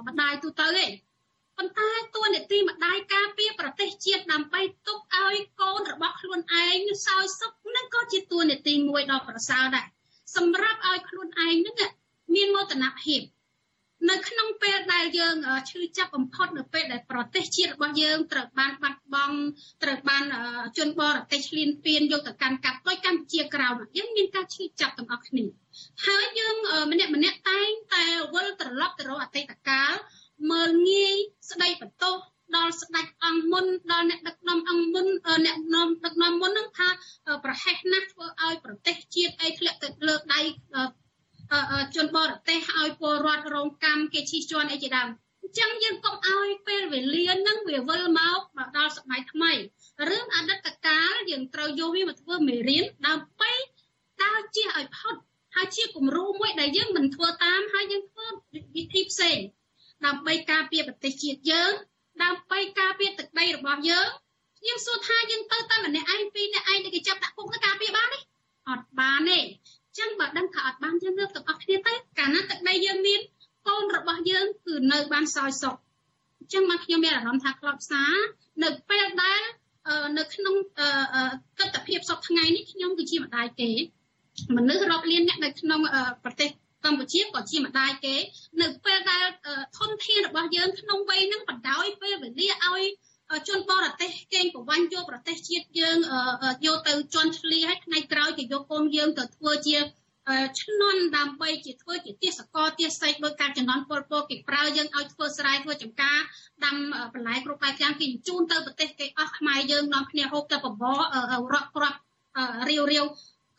[0.08, 0.86] ម្ដាយទូទៅទេ
[1.56, 9.86] ប៉ុន្តែតួនាទីម្ដាយការពារប្រទេសជាតិដើម្បីទុកឲ្យកូនរបស់ខ្លួនឯងសោយសុខនឹងក៏ជាតួនាទីមួយដ៏ប្រសើរដែរ
[10.36, 11.74] សម្រាប់ឲ្យខ្លួនឯងនឹង
[12.34, 13.20] មានមោទនភាព
[14.10, 15.36] នៅក្នុងពេលដែលយើង
[15.70, 19.38] ឈឺចាប់បំផុតនៅពេលដែលប្រទេសជាតិរបស់យើងត្រូវបានបាត់បង់
[19.82, 20.24] ត្រូវបាន
[20.78, 25.44] ជនបរទេសឈ្លានពានយកទៅកាន់កាប់ដោយកម្ពុជាក្រោមយើងមានការឈឺចាប់ទាំងអស់គ្នា
[26.06, 26.56] ហើយយើង
[26.92, 29.92] ម្នាក់ម្នាក់តែងតែវិលត្រឡប់ទៅរកអតីតកាល
[30.50, 31.14] មើលងាយ
[31.50, 32.16] ស្ដីបន្ទោស
[32.56, 35.06] ដល់ស្ដេចអង្គមុនដល់អ្នកដឹកនាំអង្គមុន
[35.46, 36.88] អ្នកនាំដឹកនាំមុននឹងថា
[37.44, 40.40] ប្រហែសណាស់ធ្វើឲ្យប្រទេសជាតិអីធ្លាក់ទៅលើដៃ
[41.94, 45.08] ជនបរទេសឲ្យពលរដ្ឋរងកម្មគេឈីជន់អីជាដើម
[45.42, 49.52] អញ្ចឹងយើងកុំឲ្យពេលវេលាហ្នឹងវាវិលមកមកដល់សម័យថ្មី
[50.08, 53.52] រឿងអតីតកាលយើងត្រូវយកវាមកធ្វើមេរៀនដើម្បី
[54.22, 55.14] ដើរជះឲ្យផុត
[55.54, 58.26] ហើយជាគំរូមួយដែលយើងមិនធ្វើតាមហើយយើងធ្វើ
[58.76, 59.38] វិធីផ្សេង
[60.06, 61.72] ដើម្បីការពារប្រទេសជាតិយើង
[62.22, 64.08] ដើម្បីការពារទឹកដីរបស់យើង
[64.66, 68.18] យើងសួរថាយើងទៅតែម្នាក់ឯងពីរនាក់ឯងដែលគេចាប់ដាក់គុកទៅការពារបានទេ
[68.68, 69.40] អត់បានទេ
[69.98, 73.20] ចឹងបើដឹងថាអត់បានយើងលើកទាំងអស់គ្នាទៅកាលណាទឹកដីយើងមាន
[73.68, 75.76] កូនរបស់យើងគឺនៅបានសោយសុខ
[76.40, 78.14] អញ្ចឹងមកខ្ញុំមានអារម្មណ៍ថាក្លបផ្សារ
[78.64, 79.40] នៅពេលដែល
[80.18, 80.80] នៅក្នុងទ
[81.64, 83.70] ស្សនភាពសពថ្ងៃនេះខ្ញុំគឺជាម្ដាយគេ
[84.56, 85.80] មនុស្សរាប់លានអ្នកនៅក្នុង
[86.24, 86.50] ប្រទេស
[86.84, 88.14] កម្ពុជាក៏ជាម្ដាយគេ
[88.62, 89.24] នៅពេលដែល
[89.78, 92.82] ធនធានរបស់យើងក្នុងវ័យហ្នឹងបដោយពេលវេលាឲ្យ
[93.48, 95.98] ជនបរទេសកេងប្រវ័ញ្ចយកប្រទេសជាតិយើង
[96.66, 99.78] យកទៅជន់ឈ្លីហើយថ្ងៃក្រោយគេយកកូនយើងទៅធ្វើជា
[100.60, 106.18] ឆ្នន់ដើម្បីជាធ្វើជាទេសកលទេសសេកដោយការចំនួនពលពគេប្រើយើងឲ្យធ្វើស្រែធ្វើចំការ
[106.64, 106.76] ដាំ
[107.14, 111.00] បន្លែគ្រប់បែបយ៉ាងគេជូនទៅប្រទេសគេអស់ខ្មែរយើងនាំគ្នាហូបទៅបបរ
[111.54, 111.98] រកគ្រាប់
[112.68, 113.06] រាវរាវ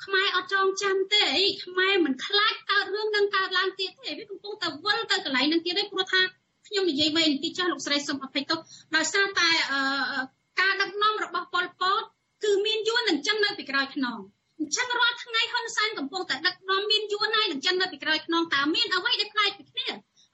[0.06, 6.22] ខ្មែរអត់ចងចាំទេអីខ្មែរមិនខ្លាចកើតរឿងនឹងកើតឡើងទៀតទេវាកំពុងតែវិលទៅកន្លែងនឹងទៀតទេព្រោះថា
[6.70, 8.60] ខ្ញុំនិយាយវិញទីចាស់លោកស្រីសុំអភ័យទោស
[8.96, 9.50] ដោយសារតែ
[10.60, 12.04] ការដឹកនាំរបស់ប៉ុលពត
[12.44, 14.18] គឺមានយួននឹងចឹងនៅពីក្រោយខ្នង
[14.60, 19.88] អញ្ចឹងរាល់ថ្ងៃហ៊ុនសែនកំពុងតែដឹកនាំមានយួនហើយនឹងចឹងនៅពីក្រោយខ្នងតើមានអ្វីដែលខ្លាចពីគ្នា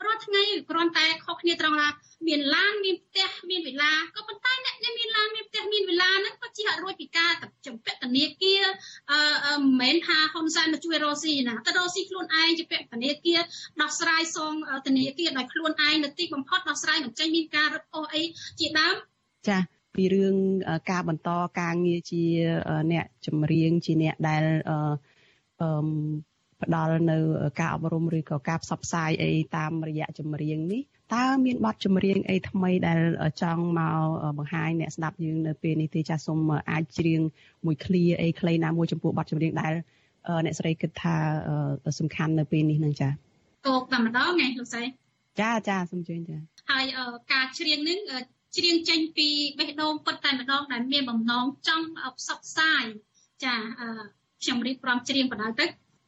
[0.06, 1.90] រាល់ថ្ងៃគ្រាន់តែខុសគ្នាត្រង់ថា
[2.28, 7.32] មានឡានមានផ្ទះមានវិឡាក៏ប៉ុន្តែអ្នកដែលមានឡានមានផ្ទះមានវិឡាហ្នឹងក៏ជាអត់រួចពីការ
[7.68, 8.64] ចំពាក់ធនាគារ
[9.12, 13.40] អឺមិនមែនថាហ៊ុនសែនមកជួយរកស៊ីណាតែរកស៊ីខ្លួនឯងជាពាក់ធនាគារ
[13.82, 14.54] ដោះស្រាយសង
[14.88, 18.24] ធនាគារដោយខ្លួនឯងនៅទីបំផុតដោះស្រាយមិនចេញមានការរឹបអូសអី
[18.60, 18.96] ជាដើម
[19.50, 19.60] ចា
[19.96, 20.36] ពីរឿង
[20.92, 22.24] ការបន្តការងារជា
[22.92, 25.70] អ្នកចម្រៀងជាអ្នកដែលអឺ
[26.66, 27.18] ផ្ដល់នៅ
[27.60, 30.82] ការអប់រំឬក៏ការផ្សព្វផ្សាយអីតាមរយៈចម្រៀងនេះ
[31.16, 33.02] តើមានបទចម្រៀងអីថ្មីដែល
[33.42, 36.40] ចង់មកបង្ហាញអ្នកស្ដាប់យើងនៅពេលនេះទេចាសសូម
[36.72, 37.22] អាចច្រៀង
[37.66, 39.74] មួយឃ្លាអីខ្លីណាមួយចំពោះបទចម្រៀងដែល
[40.46, 41.16] អ្នកស្រីគិតថា
[42.00, 43.10] សំខាន់នៅពេលនេះនឹងចា
[43.68, 44.84] កោកតែម្ដងឯងលោកស្រី
[45.42, 46.38] ចាចាសូមជឿចា
[46.72, 46.86] ហើយ
[47.34, 48.00] ការច្រៀងនឹង
[48.58, 49.28] ច្រៀងចេញពី
[49.60, 51.86] បេះដូងពិតតែម្ដងដែលមានបំណងចង់
[52.20, 52.84] ផ្សព្វផ្សាយ
[53.44, 53.56] ចា
[54.42, 55.66] ខ្ញុំរៀបព្រមច្រៀងបណ្ដោយទៅ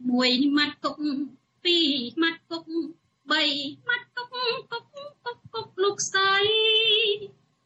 [0.09, 0.97] មួយម៉ាត់គុក
[1.63, 1.89] ពីរ
[2.21, 2.63] ម៉ាត់គុក
[3.31, 3.43] បី
[3.87, 4.27] ម៉ាត់គុក
[4.71, 4.85] គុក
[5.23, 6.37] គុកគុកលោកស្រី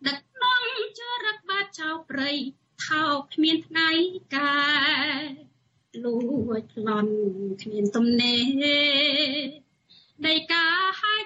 [0.08, 0.66] ដឹកនាំ
[1.00, 2.32] ចរឹកបាតចៅព្រៃ
[2.86, 3.90] ថោកគ្មានថ្ងៃ
[4.36, 4.60] កែ
[6.04, 6.18] លួ
[6.60, 7.14] ចប្លន់
[7.62, 9.62] គ្មានទំនេរ
[10.28, 10.66] ដីកា
[11.02, 11.22] ហើយ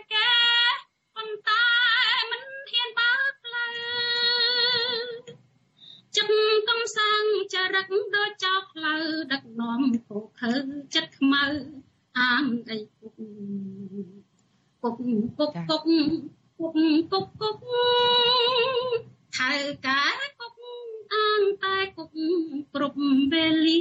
[7.54, 10.54] ចរិតដូចចោលផ្លូវដឹកនាំគោខើ
[10.96, 11.44] ចិត្តខ្មៅ
[12.20, 13.14] អាងអីគុក
[14.82, 14.96] គុក
[15.40, 15.82] គុកគុក
[16.60, 16.74] គុក
[17.12, 17.58] គុកគុក
[19.38, 19.52] ថៅ
[19.88, 20.04] កា
[20.40, 20.54] គុក
[21.14, 22.10] អាងតែគុក
[22.74, 22.98] គ្រប់
[23.32, 23.80] វេលា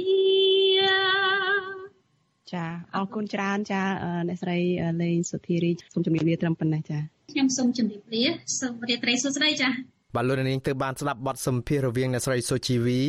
[2.53, 3.81] ចាអរគុណច្រើនចា
[4.27, 4.57] អ្នកស្រី
[5.01, 6.99] លេងសុធារីសូមជម្រាបលាត្រឹមប៉ុណ្ណេះចា
[7.31, 8.23] ខ្ញុំសូមជម្រាបលា
[8.59, 9.69] សូមរាត្រីសួស្តីចា
[10.15, 13.01] បាទលោកនាងទើបបានស្ដាប់បទសម្ភាសន៍រវាងអ្នកស្រីសុជីវី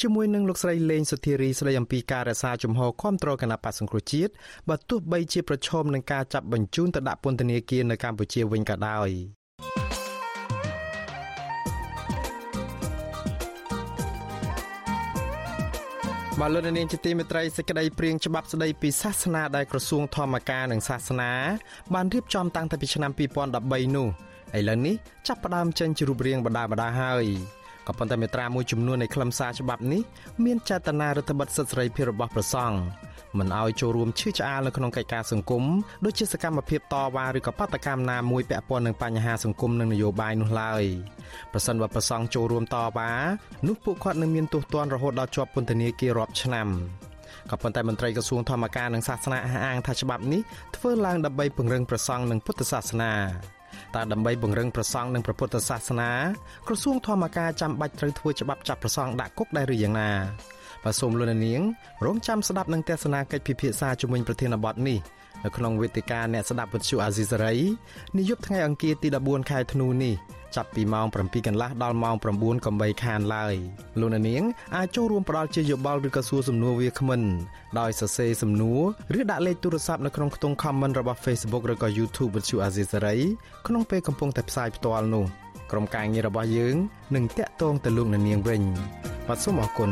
[0.00, 4.32] ជាមួយនឹងលោកស្រីលេងសុធារីស្ដីអំពីការរក្សាជំហរគ្រប់គ្រងគណៈបក្សសង្គ្រោះជាតិ
[4.68, 9.10] បើទោះបីជាប្រឈមនឹងការចាប់បញ្ជូនទៅដាក់ពន្ធនាគារនៅកម្ពុជាវិញក៏ដោយ
[16.40, 21.32] បាទលោកនាងជាទីមេត្រីសេចក្តីព្រៀងច្បាប់ស្តីពីសាសនាដែលក្រសួងធម្មការនិងសាសនា
[21.94, 23.10] បានរៀបចំតាំងតែពីឆ្នាំ
[23.52, 24.94] 2013នោះ ឥឡូវនេះ
[25.26, 27.26] ចាប់ផ្ដើមចេញជារូបរាងបដាបដាហើយ
[27.86, 30.02] ក៏ប៉ុន្តែមេត្រាមួយចំនួននៃខ្លឹមសារច្បាប់នេះ
[30.44, 32.76] មានចេតនារដ្ឋបិទសិទ្ធិសេរីភាពរបស់ប្រសង់
[33.38, 35.64] មិនឲ្យចូលរួមឈឺឆ្អាលនៅក្នុងកិច្ចការសង្គម
[36.04, 40.82] ដូចជាសកម្មភាពតវ៉ាឬក៏បាតកម្មណាមួយពាក់ព័ន្ធនឹងបញ្ហាសង្គមនិងនយោបាយនោះឡើយ
[41.52, 43.10] ប្រសិនបើប្រសង់ចូលរួមតវ៉ា
[43.66, 46.68] នោះពួកគាត់នឹងមានទោសទណ្ឌរហូតដល់ជាប់ពន្ធនាគាររាប់ឆ្នាំ
[47.50, 50.40] ក៏ប៉ុន្តែមន្ត្រីក្រសួងធម្មការនិងសាសនាអះអាងថាច្បាប់នេះ
[50.76, 53.12] ធ្វើឡើងដើម្បីពង្រឹងប្រសង់និងពុទ្ធសាសនា
[53.94, 56.10] តើដើម្បីពង្រឹងប្រសង់និងព្រះពុទ្ធសាសនា
[56.68, 60.10] ក្រសួងធម្មការចាំបាច់ត្រូវធ្វើច្បាប់ចាប់ប្រសង់ដាក់គុកដែរឬយ៉ាងណា
[60.84, 61.60] បាទសូមលោកនាង
[62.04, 64.98] រងចាំស្ដាប់នឹងទស្សនាកិច្ចពិភាក្សាជាមួយប្រធានបទនេះ
[65.44, 67.56] នៅក្នុងវេទិកាអ្នកស្ដាប់វិទ្យុអាស៊ីសេរី
[68.16, 70.14] នាយប់ថ្ងៃអង្គារទី14ខែធ្នូនេះ
[70.56, 73.54] ចាប់ពីម៉ោង7កន្លះដល់ម៉ោង9កំបីខានឡើយ
[74.00, 74.42] លោកអ្នកនាង
[74.76, 77.22] អាចចូលរួមផ្ដល់ជាយោបល់ឬក៏សួរសំណួរវាគ្មិន
[77.80, 78.80] ដោយសរសេរសំណួរ
[79.18, 83.16] ឬដាក់លេខទូរស័ព្ទនៅក្នុងខ្ទង់ comment របស់ Facebook ឬក៏ YouTube វិទ្យុអាស៊ីសេរី
[83.66, 85.24] ក្នុងពេលកំពុងតែផ្សាយផ្ទាល់នោះ
[85.70, 86.76] ក្រុមការងាររបស់យើង
[87.14, 88.62] នឹងតាក់ទងទៅលោកអ្នកនាងវិញ
[89.28, 89.90] បាទសូមអរគុណ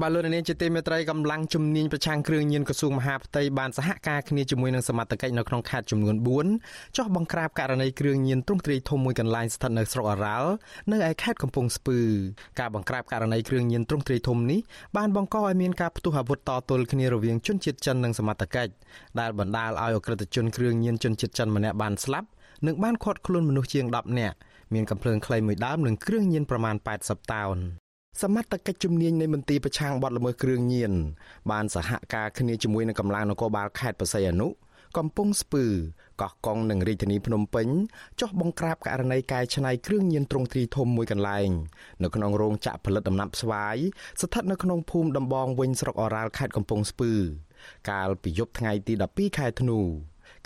[0.00, 6.16] បាទលោកនាងជាទីមេត្រីកម្លាំងជំនាញប្រឆាំងគ្រឿងញៀនក្រសួងមហាផ្ទៃបានសហការគ្នាជាមួយនឹងសមត្ថកិច្ចនៅក្នុងខេត្តចំនួន
[6.56, 10.50] 4ចោះបង្ក្រាបករណីគ្រឿងញៀនទ្រង់ទ្រាយធំមួយកន្លែងស្ថិតនៅស្រុកអរ៉ាល់
[10.92, 11.98] នៅឯខេត្តកំពង់ស្ពឺ
[12.60, 14.60] ការបង្ក្រាបករណីគ្រឿងញៀនទ្រង់ទ្រាយធំនេះ
[14.96, 18.72] បានបង្កឲ្យមានការផ្ទុះអាវុធតទល់គ្នារវាងជនជាតិចិននិងសមត្ថកិច្ច
[19.20, 22.28] ដែលបណ្ដាលឲ្យអក្រិតជនគ្រឿងញៀនជនជាតិចិនម្នាក់បានស្លាប់
[22.66, 24.36] និងបានឃាត់ខ្លួនមនុស្សជាង10នាក់
[24.74, 27.58] មានកំភ្លើងខ្លីមួយដើមនិងគ្រឿងញៀនប្រមាណ80តោន
[28.20, 30.92] សមត្ថកិច្ចជំនាញនៃមន្ទីរប្រឆាំងបទល្មើសគ្រឿងញៀន
[31.50, 34.48] បានសហការគ្នាជាមួយនឹងកម្លាំងនគរបាលខេត្តបរសៃអនុ
[34.98, 35.64] កំពង់ស្ពឺ
[36.20, 37.68] កោះកុងនិងរាជធានីភ្នំពេញ
[38.20, 41.48] ចុះបង្ក្រាបករណីកែច្នៃគ្រឿងញៀនទ្រង់ទ្រីធំមួយកន្លែង
[42.02, 43.76] នៅក្នុងរោងចក្រផលិតដំណាប់ស្វាយ
[44.20, 47.12] ស្ថិតនៅក្នុងភូមិដំបងវិញស្រុកអរ៉ាល់ខេត្តកំពង់ស្ពឺ
[47.90, 49.78] កាលពីយប់ថ្ងៃទី12ខែធ្នូ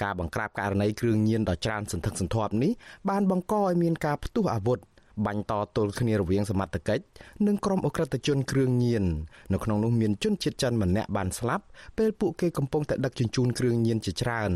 [0.02, 2.72] ការបង្ក្រាបករណីគ្រឿងញៀនដ៏ច្រើនសន្ធឹកសន្ធាប់នេះ
[3.10, 4.80] បានបង្កឲ្យមានការផ្ទុះអាវុធ
[5.24, 7.04] បាញ់តទល់គ្នារវាងសមត្ថកិច្ច
[7.46, 9.04] និងក្រុមអក្រិតជនគ្រឿងញៀន
[9.52, 11.64] នៅក្នុងនោះមានជនជាតិចិនម្នាក់បានស្លាប់
[11.98, 14.52] ពេលពួកគេកំពុងតែដឹកជញ្ជូនគ្រឿងញៀនជាច្រើន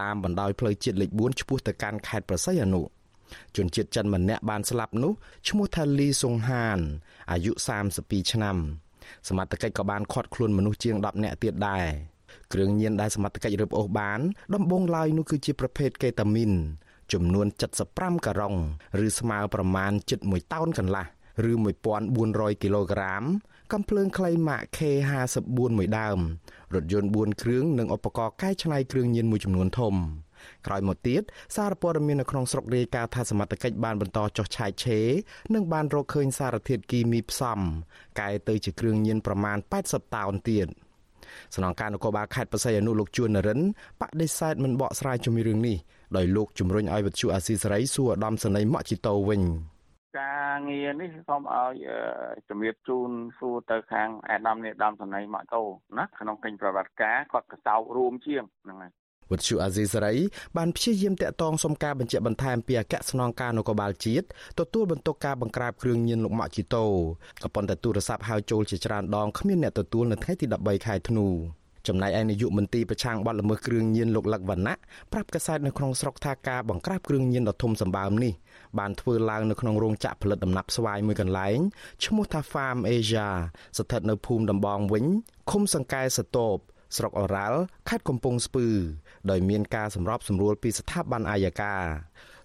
[0.00, 2.82] តាមបណ្ដោយផ្លូវជាតិលេខ4ឆ្ពោះទៅកាន់ខេត្តប្រស័យអនុ
[3.56, 5.12] ជនជាតិចិនម្នាក់បានស្លាប់នោះ
[5.48, 6.78] ឈ្មោះថាលីសុងហាន
[7.30, 7.52] អាយុ
[7.92, 8.56] 32ឆ្នាំ
[9.28, 11.86] សមត្ថកិច្ចក៏បានឃាត់ខ្លួនមនុស្សជាង10នាក់ទៀតដែរ
[12.52, 14.20] គ្រឿងញៀនដែលសមត្ថកិច្ចរឹបអូសបាន
[14.54, 16.52] ដំបងឡើយនោះគឺជាប្រភេទកេតាមីន
[17.12, 17.46] ចំនួន
[17.86, 18.54] 75ការុង
[19.04, 21.06] ឬស្មើប្រមាណជិត1តោនកន្លះ
[21.50, 21.52] ឬ
[22.06, 23.24] 1400គីឡូក្រាម
[23.72, 26.18] កំភ្លើងខ្លីម៉ាក K54 មួយដើម
[26.74, 29.94] រថយន្ត4គ្រឿងនិងឧបករណ៍កែច្នៃគ្រឿងញៀនមួយចំនួនធំ
[30.66, 31.22] ក្រោយមកទៀត
[31.56, 35.00] សារព័ត៌មាននៅក្នុងស្រុករាយការណ៍ថាសមត្ថកិច្ចបានបន្តចុះឆាយឆេ
[35.54, 37.58] និងបានរកឃើញសារធាតុគីមីផ្សំ
[38.20, 40.68] កែទៅជាគ្រឿងញៀនប្រមាណ80តោនទៀត
[41.56, 43.60] ស្នងការនគរបាលខេត្តបរសៃអនុលោកជួននរិន
[44.00, 45.76] បដិសេធមិនបកស្រាយជំរឿងនេះ
[46.16, 49.42] ដោយលោកជំរុញឲ្យវិទ្យុអាស៊ីសេរីសួរឧត្តមសេនីយ៍ម៉ាក់ជីតូវិញ
[50.20, 51.74] ការងារនេះសូមឲ្យ
[52.48, 55.62] ជំរាបជូនសួរទៅខាងអាដាមនេះដាមសណៃម៉ាក់តូ
[55.98, 58.92] ណាក្នុងកិច្ចប្រវត្តិការគាត់កសោបរួមជាងហ្នឹងហើយ
[59.32, 60.14] វិទ្យុអាស៊ីសេរី
[60.56, 64.26] បានព្យាយាមតាក់ទងសុំការបញ្ជាក់បន្ថែមពីអគ្គស្នងការនគរបាលជាតិ
[64.60, 66.84] ទទួលបន្ទុកការបង្ក្រាបគ្រឿងញៀនលោកម៉ាក់ជីតូ
[67.42, 71.26] ក៏ប៉ុន្តែទូរស័ព្ទហៅចូលជាច្រើនដងគ្មានអ្នកទទួលនៅថ្ងៃទី13ខែធ្នូ
[71.88, 74.74] ចំណែកឯនាយកមន្ទីរប្រឆាំងបទល្មើសគ្រឿងញៀនលោកលឹកវណ្ណៈ
[75.12, 78.32] ប្រាប់កាសែតនៅក្នុងស្រុកថាការបង្ក្រាបគ្រឿងញៀនដ៏ធំសម្បើមនេះ
[78.78, 81.58] បានធ្វើឡើងនៅក្នុងរោងចក្រផលិតដំណាប់ស្វាយមួយកន្លែង
[82.04, 83.28] ឈ្មោះថា Farm Asia
[83.78, 85.04] ស្ថិតនៅភូមិដំបងវិញ
[85.50, 86.56] ឃុំសង្កែសតោប
[86.96, 88.66] ស្រុកអូរ៉ាល់ខេត្តកំពង់ស្ពឺ
[89.30, 91.74] ដោយមានការសម្របសម្រួលពីស្ថាប័នអាយកា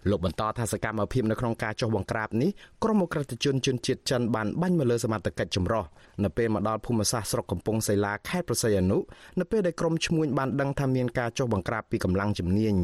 [0.09, 2.49] លោកបន្តថាសកម្មភាពនៅក្នុងការចុះបង្ក្រាបនេះ
[2.83, 5.83] ក្រុមអក្រិតជនជនជាតិចិនបានបាញ់មកលើសមត្ថកិច្ចចម្រុះ
[6.23, 8.97] នៅពេលមកដល់ភូមិសាស្ត្រស្រុកកំពង់សីឡាខេត្តប្រស័យអនុ
[9.39, 12.75] នៅពេលដែលក្រុមឈ្មួញបានដឹងថាមានការចុះបង្ក្រាបពីកម្លាំងជំនាញ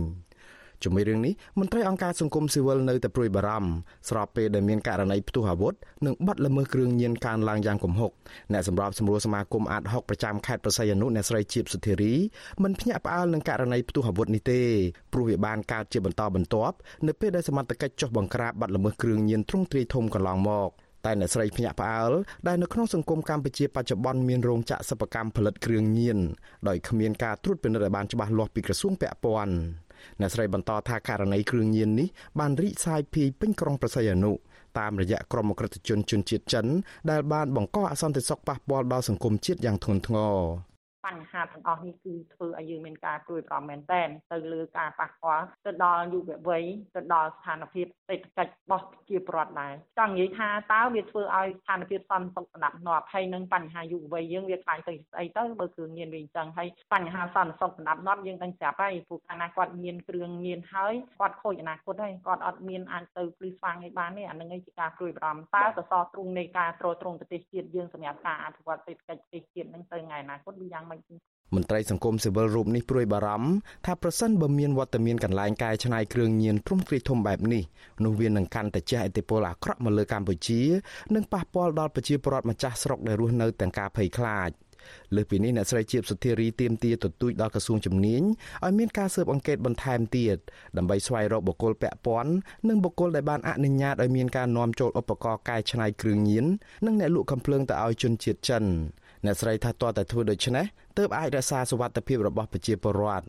[0.86, 3.70] ជាមួយរឿងនេះមន្ត្រីអង្គការសង្គមស៊ីវិលនៅតែព្រួយបារម្ភ
[4.10, 5.74] ស្របពេលដែលមានករណីផ្ទុះអាវុធ
[6.06, 8.12] និងបាត់ល្មើសគ្រឿងញៀនកើនឡើងយ៉ាងគំហុក
[8.54, 12.14] អ្នកសម្របសម្រួលសមាគមអាត60ប្រចាំខេត្តប្រស័យអនុអ្នកស្រីជីបសុធារី
[12.64, 14.62] មិនភ្ញាក់ផ្អើលនឹងករណីផ្ទុះអាវុធនេះទេ
[15.14, 16.76] ព្រោះវាបានកើតជាបន្តបន្ទាប់
[17.08, 20.72] នៅពេលដែលសមត្ថកិច្ចចុះបង្ក្រាបបាត់ល្មើសគ្រឿងញៀនទ្រង់ទ្រាយធំកន្លងមក
[21.06, 22.12] តែអ្នកស្រីភ្ញាក់ផ្អើល
[22.48, 26.18] ដែលនៅក្នុងសង្គមកម្ពុជាបច្ចុប្បន្នមានរោងចក្រសិប្បកម្មផលិតគ្រឿងញៀន
[26.68, 29.56] ដោយគ្មានការត្រួតពិនិត្យឲ្យបានច្បាស់លាស់ពីក្រសួងពាក់ព័ន្ធ
[30.20, 32.08] អ្នកស្រីបន្តថាករណីគ្រឿងញៀននេះ
[32.40, 34.32] បានរីកសាយភាយពេញក្រុងប្រស័យអនុ
[34.80, 36.66] តាមរយៈក្រុមអក្រិតជនជនជាតិចិន
[37.12, 40.36] ដែលបានបង្កអសន្តិសុខប៉ះពាល់ដល់សង្គមជាតិយ៉ាងធ្ងន់ធ្ងរ
[41.06, 46.64] បញ្ហាទាំងអស់នេះគឺធ្វើឲ្យយើងមានការព្រួយបារម្ភមែនទែនទៅលើការប៉ះពាល់ទៅដល់យុវវ័យ
[46.96, 70.95] ទៅដល់ស្ថានភាពសេដ្ឋកិច្ចរបស់ប្រជាពលរដ្ឋដែរចង់និយាយថាតើវាធ្វើឲ្យស្ថានភាពសន្តិសុខស្ដាប់នាប់ហើយនឹងបញ្ហាយុវវ័យយើងវាខ្លាយទៅស្អីទៅបើគ្រឿងញៀនវាអញ្ចឹងហើយបញ្ហាសន្តិសុខស្ដាប់នាប់យើងដឹងស្រាប់ហើយព្រោះកាលណាគាត់មានគ្រឿងញៀនហើយគាត់ខូចអនាគតហើយគាត់អត់មានអាចទៅភ្លឺស្វាងឲ្យបានទេអានឹងឯងជាការព្រួយបារម្ភតើសសរទ្រូងនៃការទ្រទ្រង់ប្រទេសជាតិយើងសម្រាប់ការអភិវឌ្ឍសេដ្ឋកិច្ចប្រទេសជាតិនឹងទៅថ្ងៃអនាគតវាយ៉ាងម៉េច
[71.56, 73.50] មន្ត្រីសង្គមស៊ីវិលរូបនេះព្រួយបារម្ភ
[73.86, 77.64] ថាប្រសិនបើមានវត្តមានកន្លែងកែច្នៃគ្រឿងញៀនទ្រង់ទ្រាយធំបែបនេះ
[78.04, 80.62] នោះវានឹងកាន់តែជះឥទ្ធិពលអាក្រក់មកលើកម្ពុជា
[81.16, 84.52] និងប៉ះពាល់ដល់ប្រជាពលរដ្ឋម្ចាស់ស្រុកដែលរស់នៅទាំងការភ័យខ្លាច
[85.16, 88.22] លើសពីនេះអ្នកស្រីជាបសុធារីទៀមទាទទូចដល់ក្រសួងជំនាញ
[88.66, 90.38] ឲ្យមានការស៊ើបអង្កេតបន្ថែមទៀត
[90.78, 92.32] ដើម្បីស្វែងរកបុគ្គលពាក់ព័ន្ធ
[92.70, 96.46] និងបុគ្គលដែលបានអនុញ្ញាតឲ្យមានការនាំចូលឧបករណ៍កែច្នៃគ្រឿងញៀន
[96.86, 98.64] និងអ្នកលក់កំភ្លើងទៅឲ្យជនជាតិចិន
[99.26, 100.66] អ្នកស្រីថាតើតែធ្វើដូច្នេះ
[100.98, 103.26] ទើបអាចរក្សាសុវត្ថិភាពរបស់ប្រជាពលរដ្ឋ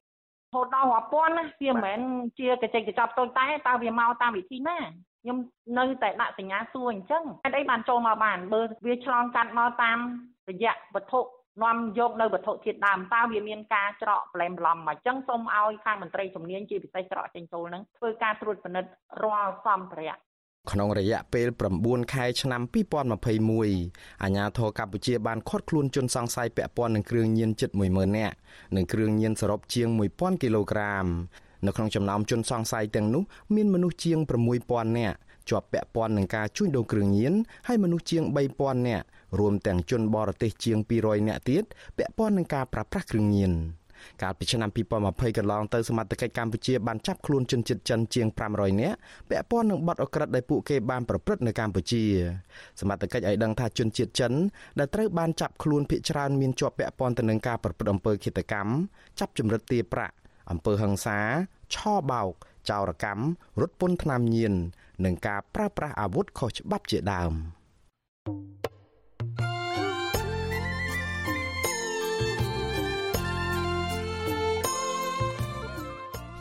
[0.54, 2.00] ហូតដល់រាប់ពាន់ណាវាមិនមែន
[2.38, 4.78] ជាកញ្ចែកកញ្ចប់តូចតែតើវាមកតាមវិធីណា
[5.22, 5.38] ខ្ញុំ
[5.78, 9.98] នៅតែដាក់សញ្ញាសួរអញ្ចឹងហេតុអីបានចូលមកបានបើវាឆ្លងកាត់មកតាម
[10.50, 11.20] រយៈវត្ថុ
[11.62, 18.90] នាំយកនៅវត្ថុធាតុដើមតើវាមានការច្រកប្លែមប្លំមកអញ្ចឹងសូមឲ្យខាងមន្ត្រីជំនាញជាពិសេសច្រកចេញចូលហ្នឹងធ្វើការត្រួតពិនិត្យ
[19.22, 20.16] រាល់សម្ភារៈ
[20.70, 21.48] ក្នុងរយៈពេល
[21.80, 28.34] 9ខែឆ្នាំ2021អាជ្ញាធរកម្ពុជាបានឃាត់ខ្លួនជនសង្ស័យពាក់ព័ន្ធនឹងគ្រឿងញៀនជិត10000នាក់
[28.76, 31.06] និងគ្រឿងញៀនសរុបជាង1000គីឡូក្រាម
[31.66, 33.22] នៅក្នុងចំណោមជនសង្ស័យទាំងនោះ
[33.54, 34.18] មានមនុស្សជាង
[34.58, 35.16] 6000នាក់
[35.50, 37.32] ជាប់ពាក់ព័ន្ធនឹងការជួញដូរគ្រឿងញៀន
[37.66, 38.22] ហើយមនុស្សជាង
[38.56, 39.04] 3000នាក់
[39.38, 41.64] រួមទាំងជនបរទេសជាង200នាក់ទៀត
[41.98, 43.52] ពាក់ព័ន្ធនឹងការប្រើប្រាស់គ្រឿងញៀន
[44.22, 44.70] កាលពីឆ្នាំ
[45.04, 48.96] 2020កន្លងទៅសមត្ថកិច្ចកម្ពុជាបានចាប់ខ្លួនជនជាតិចិនជាង500នាក់
[49.30, 52.02] ពាក់ព័ន្ធនឹងបទអក្រិតដែលពួកគេបានប្រព្រឹត្តនៅកម្ពុជា
[52.80, 54.32] សមត្ថកិច្ចឲ្យដឹងថាជនជាតិចិន
[54.78, 58.70] ដែលត្រូវបានចាប់ខ្លួនភ ieck ច្រើនមានជាប់ពាក់ព័ន្ធទៅនឹងការប្រព្រឹត្តអំពើឃាតកម្ម
[59.18, 60.14] ចាប់ចម្រិតទារប្រាក់
[60.50, 61.18] អំពើហិង្សា
[61.74, 62.32] ឆោបោក
[62.70, 63.24] ចោរកម្ម
[63.60, 64.54] រត់ពន្ធថ្នាំញៀន
[65.04, 67.32] និងការប្រើប្រាស់អាវុធខុសច្បាប់ជាដើម។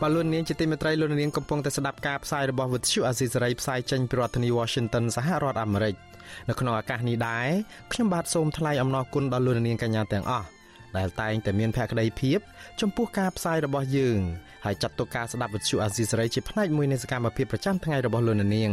[0.01, 5.95] បលូននាងជាទីមេត្រីលោកនាងកំពុងតែស្ដាប់ការផ្សាយរបស់វិទ្យុអាស៊ីសេរីផ្សាយចេញពីរដ្ឋធានី Washington សហរដ្ឋអាមេរិក
[6.49, 7.47] នៅក្នុងឱកាសនេះដែរ
[7.91, 10.47] ខ្ញុំបាទសូមថ្លែងអំណរគុណដល់លោកនាងកញ្ញាទាំងអស់
[10.97, 12.39] ដែលតែងតែមានភក្ដីភាព
[12.81, 14.19] ចំពោះការផ្សាយរបស់យើង
[14.65, 18.71] ហើយចាត់ទុកការស្ដាប់វិទ្យុអាស៊ីសេរីជាផ្នែកមួយនៃសកម្មភាពប្រចាំថ្ងៃរបស់លោកនាង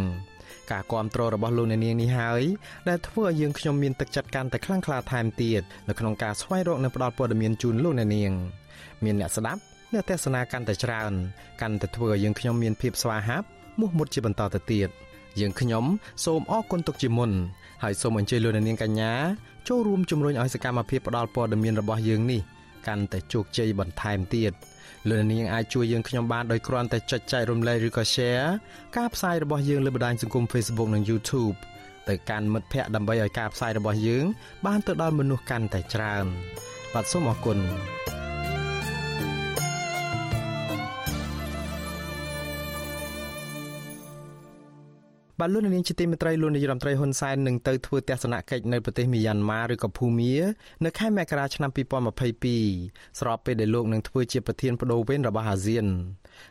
[0.72, 2.42] ការគ្រប់គ្រងរបស់លោកអ្នកនាងនេះហើយ
[2.88, 8.32] ដែលធ្វើឲ្យយើងខ្ញុំមានទឹកចិត្តកាន់តែខ្លាំងក្លាថែមទៀតនៅក្នុងការស្វែងរកនិងផ្តល់ព័ត៌មានជូនលោកអ្នកនាង
[9.04, 11.12] មានអ្នកស្ដាប់ អ្នកទេសនាកាន់តែច្រើន
[11.60, 13.46] កាន់តែធ្វើឲ្យយើងខ្ញុំមានភាពស្វាហាប់
[13.80, 14.88] មោះមុតជាបន្តទៅទៀត
[15.40, 15.84] យើងខ្ញុំ
[16.24, 17.30] សូមអរគុណទុកជាមុន
[17.82, 19.12] ហើយសូមអញ្ជើញលោកនាងកញ្ញា
[19.68, 22.40] ចូលរួមជំរុញឲ្យសកម្មភាពផ្តល់ព័ត៌មានរបស់យើងនេះ
[22.86, 24.52] កាន់តែជោគជ័យបន្ថែមទៀត
[25.08, 28.46] លោកនាងអាចជួយយើងខ្ញុំបានដោយគ្រាន់តែចុចចែករំលែកឬក៏ Share
[28.96, 31.56] ការផ្សាយរបស់យើងលើបណ្ដាញសង្គម Facebook និង YouTube
[32.08, 34.24] ទៅកាន់មិត្តភ័ក្តិដើម្បីឲ្យការផ្សាយរបស់យើង
[34.66, 36.24] បានទៅដល់មនុស្សកាន់តែច្រើន
[36.94, 37.58] បាទសូមអរគុណ
[45.42, 50.34] បាទលោកនាងជាទីមេត្រីលោកនាយរដ្ឋមន្ត្រីហ៊ុនសែននឹងទៅធ្វើទស្សនកិច្ចនៅប្រទេសមីយ៉ាន់ម៉ាឬក៏ភូមា
[50.84, 55.86] នៅខែមករាឆ្នាំ2022ស្របពេលដែលលោកនឹងធ្វើជាប្រធានបដូវវេនរបស់អាស៊ាន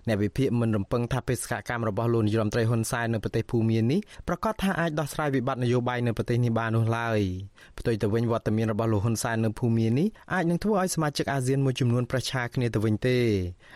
[0.07, 7.19] អ្នកវិភាគមិនរំពឹងថាបេសកកម្មរបស់លោកនាយរដ្ឋមន្ត្រីហ៊ុនសែននៅប្រទេសភូមានេះប្រកាសថាអាចដោះស្រាយវិបត្តិនយោបាយនៅប្រទេសនេះបាននោះឡើយ
[7.79, 13.17] ផ្ទុយទៅវិញវត្តមានរបស់លោកហ៊ុនសែននៅភូមានេះអាចនឹងធ្វើឲ្យសមាជិកអាស៊ានមួយចំនួនប្រឆាគ្នាទៅវិញទេ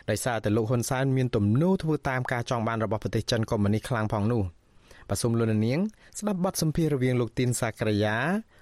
[0.09, 4.43] ដោយសារតែលោកហ៊ុនសែនមានទំនោរធ្វើតាមការចង់បានរបស់ប្រទេសចិនកុម្មុយនីសខ្លាំងផងនោះ
[5.09, 5.79] បាទសូមលោកនាង
[6.19, 8.15] ស្ដាប់បទសម្ភាសន៍រវាងលោកទីនសាក្រាយា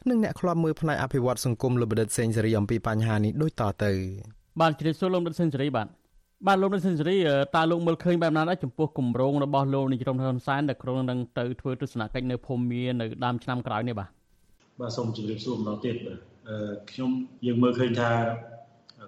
[0.10, 3.91] និងអ្នកខ្លាំមើលផ្នែកអភិវឌ្ឍសង្គមលោកបដិទ្ធសេងសេរីអំពីបញ្ហានេះដូចតទៅ
[4.62, 5.88] បាទជ្រាបសួរលោកបដិទ្ធសេងសេរីបាទ
[6.47, 7.17] បាទលោកនិសិនសេរី
[7.56, 14.10] តើលោកមើលឃើញបែបណាដែរចំពោះគម្រោងរបស់លោកនាយរដ្ឋមន្ត្រីហ៊ុនសែនដែលក្រុងនឹងទៅធ្វើទស្សនកិច្ចនៅភូមិមានៅដើមឆ្នាំក្រោយនេះបាទ
[14.79, 16.19] បាទសូមជម្រាបសួរម្ដងទៀតបាទ
[16.91, 17.12] ខ្ញុំ
[17.45, 18.12] យើងមើលឃើញថា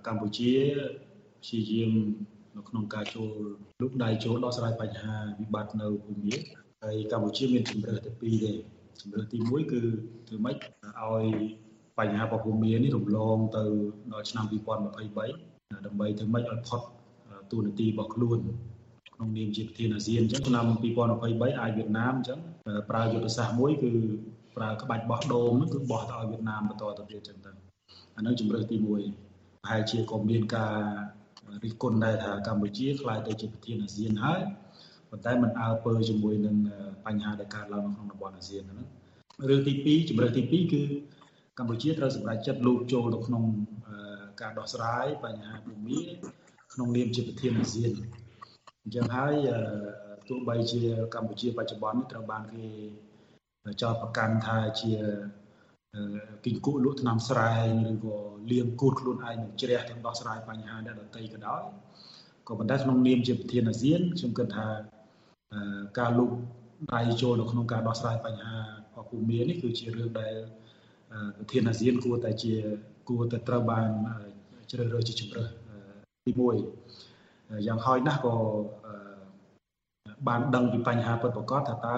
[0.08, 0.52] កម្ពុជា
[1.42, 1.92] ព្យាយាម
[2.58, 3.30] នៅក្នុងការចូល
[3.82, 6.38] លុបដៃចូលដោះស្រាយបញ្ហាវិបត្តិនៅភូមិមា
[6.86, 8.52] ហើយកម្ពុជាមានជំរើសតែពីរទេ
[9.02, 9.82] ជំរើសទី1គឺ
[10.28, 11.26] ធ្វើម៉េចឲ្យ
[12.00, 13.64] បញ្ហារបស់ភូមិមានេះរំលងទៅ
[14.14, 16.82] ដល់ឆ្នាំ2023ដើម្បីធ្វើម៉េចឲ្យផុត
[17.52, 18.40] ទូនាទីរបស់ខ្លួន
[19.16, 20.66] ក្នុងនាមជាប្រធានអាស៊ានអញ្ចឹងឆ្នាំ
[21.14, 22.40] 2023អាចវៀតណាមអញ្ចឹង
[22.90, 23.92] ប្រើយុទ្ធសាស្ត្រមួយគឺ
[24.56, 27.52] ប្រើក្បាច់បោះដូងហ្នឹងគឺបោះទៅឲ្យវៀតណាមបន្តទៅទៀតអញ្ចឹងទៅ
[28.16, 30.76] អានឹងជំរើសទី1ប្រហែលជាក៏មានការ
[31.64, 34.42] រិះគន់ដែរថាកម្ពុជាខ្លាយទៅជាប្រធានអាស៊ានហើយ
[35.10, 36.56] ប៉ុន្តែมันអើពើជាមួយនឹង
[37.06, 38.88] បញ្ហាដែលកើតឡើងនៅក្នុងតំបន់អាស៊ានហ្នឹង
[39.50, 40.82] រឿងទី2ជំរើសទី2គឺ
[41.58, 43.44] កម្ពុជាត្រូវសម្រេចចិត្តលោកចូលទៅក្នុង
[44.42, 46.00] ការដោះស្រាយបញ្ហាភូមិ
[46.74, 47.92] ក្នុងនាមជាប្រធានអាស៊ាន
[48.84, 49.34] អញ្ចឹងហើយ
[50.30, 50.82] ទោះបីជា
[51.16, 52.68] កម្ពុជាបច្ចុប្បន្ននេះត្រូវបានគេ
[53.82, 54.94] ចោទប្រកាន់ថាជា
[56.46, 57.52] គិញគក់លក់ថ្នាំស្រែ
[57.92, 58.16] ឬក៏
[58.52, 61.64] លៀងគូតខ្លួនឯងនឹងជ្រះទាំងដោះស្រាយបញ្ហាអ្នកដទៃក៏ដោយ
[62.48, 64.68] ក៏ប៉ុន្តែក្នុងនាមជាប្រធានអាស៊ានខ្ញុំគិតថា
[66.00, 66.32] ការលុប
[66.94, 68.58] ដៃចូលនៅក្នុងការដោះស្រាយបញ្ហា
[68.98, 70.36] អភូមិនេះគឺជារឿងដែល
[71.38, 72.54] ប្រធានអាស៊ានគួរតែជា
[73.10, 73.90] គួរតែត្រូវបាន
[74.72, 75.50] ជ្រើសរើសជាជំរើស
[76.26, 76.32] ទី
[77.00, 78.36] 1យ៉ាងហោចណាស់ក៏
[80.28, 81.98] បានដឹងពីបញ្ហាពិតប្រាកដថាតើ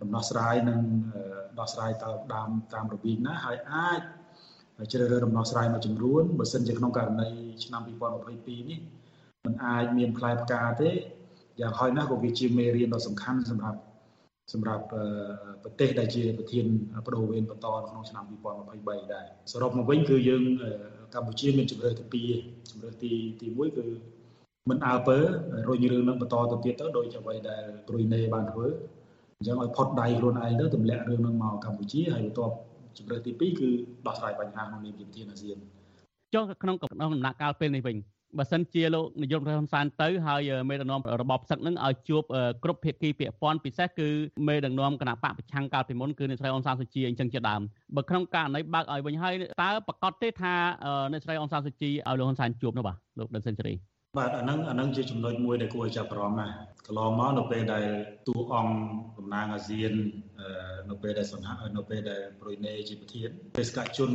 [0.00, 0.80] ដំណោះស្រាយនឹង
[1.58, 4.00] ដោះស្រាយទៅតាមតាមរបៀបណាហើយអាច
[4.92, 7.28] ជ្រើសរើសដំណោះស្រាយមួយចំនួនបើសិនជាក្នុងករណី
[7.64, 8.80] ឆ្នាំ2022នេះ
[9.44, 10.90] มันអាចមានផ្លែផ្កាទេ
[11.60, 13.78] យ៉ាងហោចណាស់ក៏វាជាមេរៀនដ៏សំខាន់សម្រាប់
[14.52, 14.84] សម្រាប់
[15.62, 16.66] ប្រទេសដែលជាប្រធាន
[17.06, 18.24] បដូវវេនបន្តក្នុងឆ្នាំ
[18.68, 20.42] 2023ដែរសរុបមកវិញគឺយើង
[21.14, 23.86] កម្ពុជាមានជំរឿទី2ជំរឿទីទី1គឺ
[24.70, 25.16] មិនអើពើ
[25.68, 28.66] រុញរឿងនឹងបន្តទៅទៀតទៅដោយអ្វីដែលព្រុយណេបានធ្វើ
[29.38, 32.54] អញ្ចឹងឲ្យផុតដៃខ្លួនឯងទៅទម្លាក់រឿងនឹងមកកម្ពុជាហើយបន្ទាប់
[32.98, 33.68] ជំរឿទី2គឺ
[34.06, 35.58] ដោះស្រាយបញ្ហាក្នុងនាមជាប្រធានអាស៊ាន
[36.34, 37.96] ចុះក្នុងក្នុងដំណាក់កាលពេលនេះវិញ
[38.38, 42.22] បើសិនជាលោកនាយករដ្ឋមន្ត្រីហ៊ុនសែនទៅហើយមេដឹកនាំរបបសឹកនឹងឲ្យជួប
[42.64, 44.08] គ្រប់ភាគីពាក់ព័ន្ធពិសេសគឺ
[44.48, 47.60] មេដឹកនាំគណៈបកប្រឆាំងកាលពីមុនគឺអ្នកស្រីអនសានសុជីអញ្ចឹងជាដើម
[47.96, 50.54] បើក្នុងករណីបើកឲ្យវិញហើយតើប្រកាសទេថា
[51.12, 56.54] អ្នកស្រីអនសានសុជីឲ្យលោកហ៊ុនសែនជួបនោះបាទលោកដិនសេនស៊ូរី បាទអាហ្នឹងអាហ្នឹងជាចំណុចមួយដែលគួរឲ្យចាប់អារម្មណ៍ណាស់
[56.86, 57.86] កន្លងមកនៅពេលដែល
[58.28, 58.74] ទូអង្គ
[59.18, 59.92] តំណាងអាស៊ាន
[60.90, 64.10] នៅពេលដែលសន្និនៅពេលដែលប្រុយណេជាប្រធានបេសកជន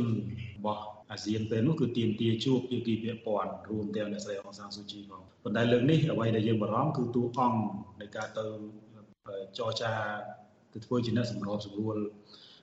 [0.56, 7.60] របស់អាស៊ានពេលនោះគឺទៀមទាជួបភាគីពាក់ព័ន្ធរួមទាំងអ្នកស្រីអងសានស៊ូជីផងប៉ុន្តែលើកនេះអ្វីដែលយើងបារម្ភគឺទូអង្គ
[8.00, 8.44] នៃការទៅ
[9.58, 9.92] ចរចា
[10.72, 11.96] ទៅធ្វើជាអ្នកសម្របសម្រួល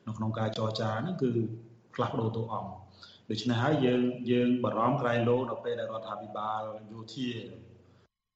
[0.08, 1.30] នៅក្នុងការចរចាហ្នឹងគឺ
[1.93, 2.71] ផ្លាស់ប្ដូរទូអង្គ
[3.29, 6.61] ដូច្នេះហើយយើងយើងបារម្ភក្រែងលោដល់ពេលដែលរដ្ឋាភិបាល
[6.91, 7.29] យោធា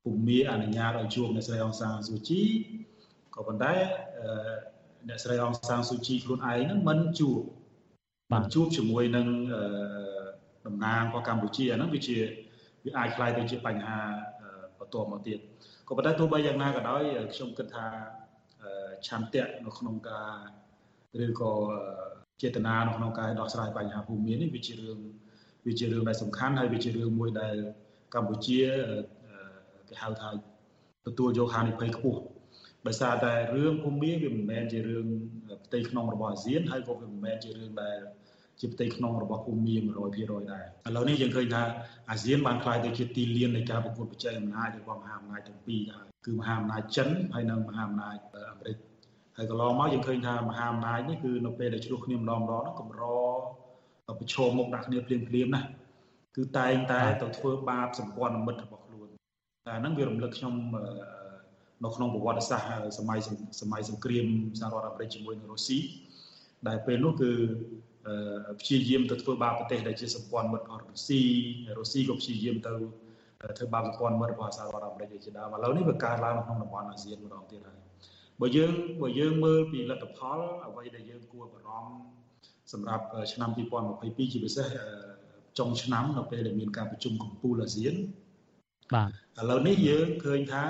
[0.04, 2.42] ពុំមានអនុញ្ញាតឲ្យជួបអ្នកស្រីអងសានស៊ូជី
[3.36, 3.74] ក៏ប៉ុន្តែ
[5.08, 7.40] អ្នកស្រីអងសានស៊ូជីខ្លួនឯងហ្នឹងមិនជួប
[8.32, 9.28] បានជួបជាមួយនឹង
[10.66, 12.18] តំណាងរបស់កម្ពុជាអាហ្នឹងវាជា
[12.86, 14.00] វាអាចខ្លាយទៅជាបញ្ហា
[14.80, 15.40] បន្ទាប់មកទៀត
[15.88, 17.88] ក៏ប៉ុន្តែទោះបីយ៉ាងណាក៏ដោយខ្ញុំគិតថា
[19.08, 20.34] ឆន្ទៈនៅក្នុងការ
[21.26, 21.52] ឬក៏
[22.42, 24.98] ចេតនានៅក្នុងការដោះស្រាយបញ្ហាភូមិមាននេះវាជារឿង
[25.68, 27.56] វាជារឿងដែលសំខាន់ហើយវាជារឿងមួយដែល
[28.14, 28.60] កម្ពុជា
[29.90, 30.30] គេហៅថា
[31.08, 32.22] ទទួលយកហានិភ័យខ្ពស់
[32.88, 35.08] ដោយសារតែរឿងភូមិមានវាមិនមែនជារឿង
[35.66, 38.00] ផ្ទៃក្នុងរបស់អាស៊ានហើយក៏វាមិនមែនជារឿងដែល
[38.60, 39.82] ជាផ្ទៃក្នុងរបស់ភូមិមាន
[40.18, 41.64] 100%ដែរឥឡូវនេះយើងឃើញថា
[42.10, 48.18] អាស៊ានបានក្លាយទៅជាទីលាននៃការប្រកួតប្រជែងអំណាចរបស់មហាអំណាចទាំងពីរដែរគឺមហាអំណាចចិនហើយនិងមហាអំណាច
[48.50, 48.78] អាមេរិក
[49.42, 53.04] ហើយកន្លងមកយើងឃើញថាមហាអំណាចនេះគឺនៅពេលដែលឆ្លោះគ្នាម្ដងម្ដងហ្នឹងកម្រ
[54.20, 55.62] ប្រឈមមុខដាក់គ្នាភ្លាមភ្លាមណា
[56.36, 59.08] គឺតែងតែទៅធ្វើបាបសម្ព័ន្ធមិត្តរបស់ខ្លួន
[59.68, 60.54] តែហ្នឹងវារំលឹកខ្ញុំ
[61.84, 63.20] នៅក្នុងប្រវត្តិសាស្ត្រសម័យ
[63.62, 64.28] សម័យសង្គ្រាម
[64.60, 65.80] សហរដ្ឋអាមេរិកជាមួយនឹងរុស្ស៊ី
[66.68, 67.32] ដែលពេលនោះគឺ
[68.62, 71.22] ព្យាយាមទៅធ្វើបាបប្រទេសដែលជាសម្ព័ន្ធមិត្តរបស់រុស្ស៊ី
[71.80, 72.74] រុស្ស៊ីក៏ព្យាយាមទៅ
[73.58, 77.91] ធ្វើបាបសម្ព័ន្ធមិត្តរបស់សហរដ្ឋអាមេរិកជាដើមឥឡូវនេះវាកើតឡើងនៅក្នុងតំបន់អាស៊ានម្ដងទៀតហើយ
[78.42, 81.94] បើយើងបើយើងមើលពីលទ្ធផលអ្វីដែលយើងគួរបារម្ភ
[82.74, 83.50] សម្រាប់ឆ្នាំ
[83.92, 84.68] 2022ជាពិសេស
[85.60, 87.96] ចុងឆ្នាំនៅពេលដែលមានការប្រជុំកំពូលអាស៊ាន
[88.94, 90.66] បាទឥឡូវនេះយើងឃើញថា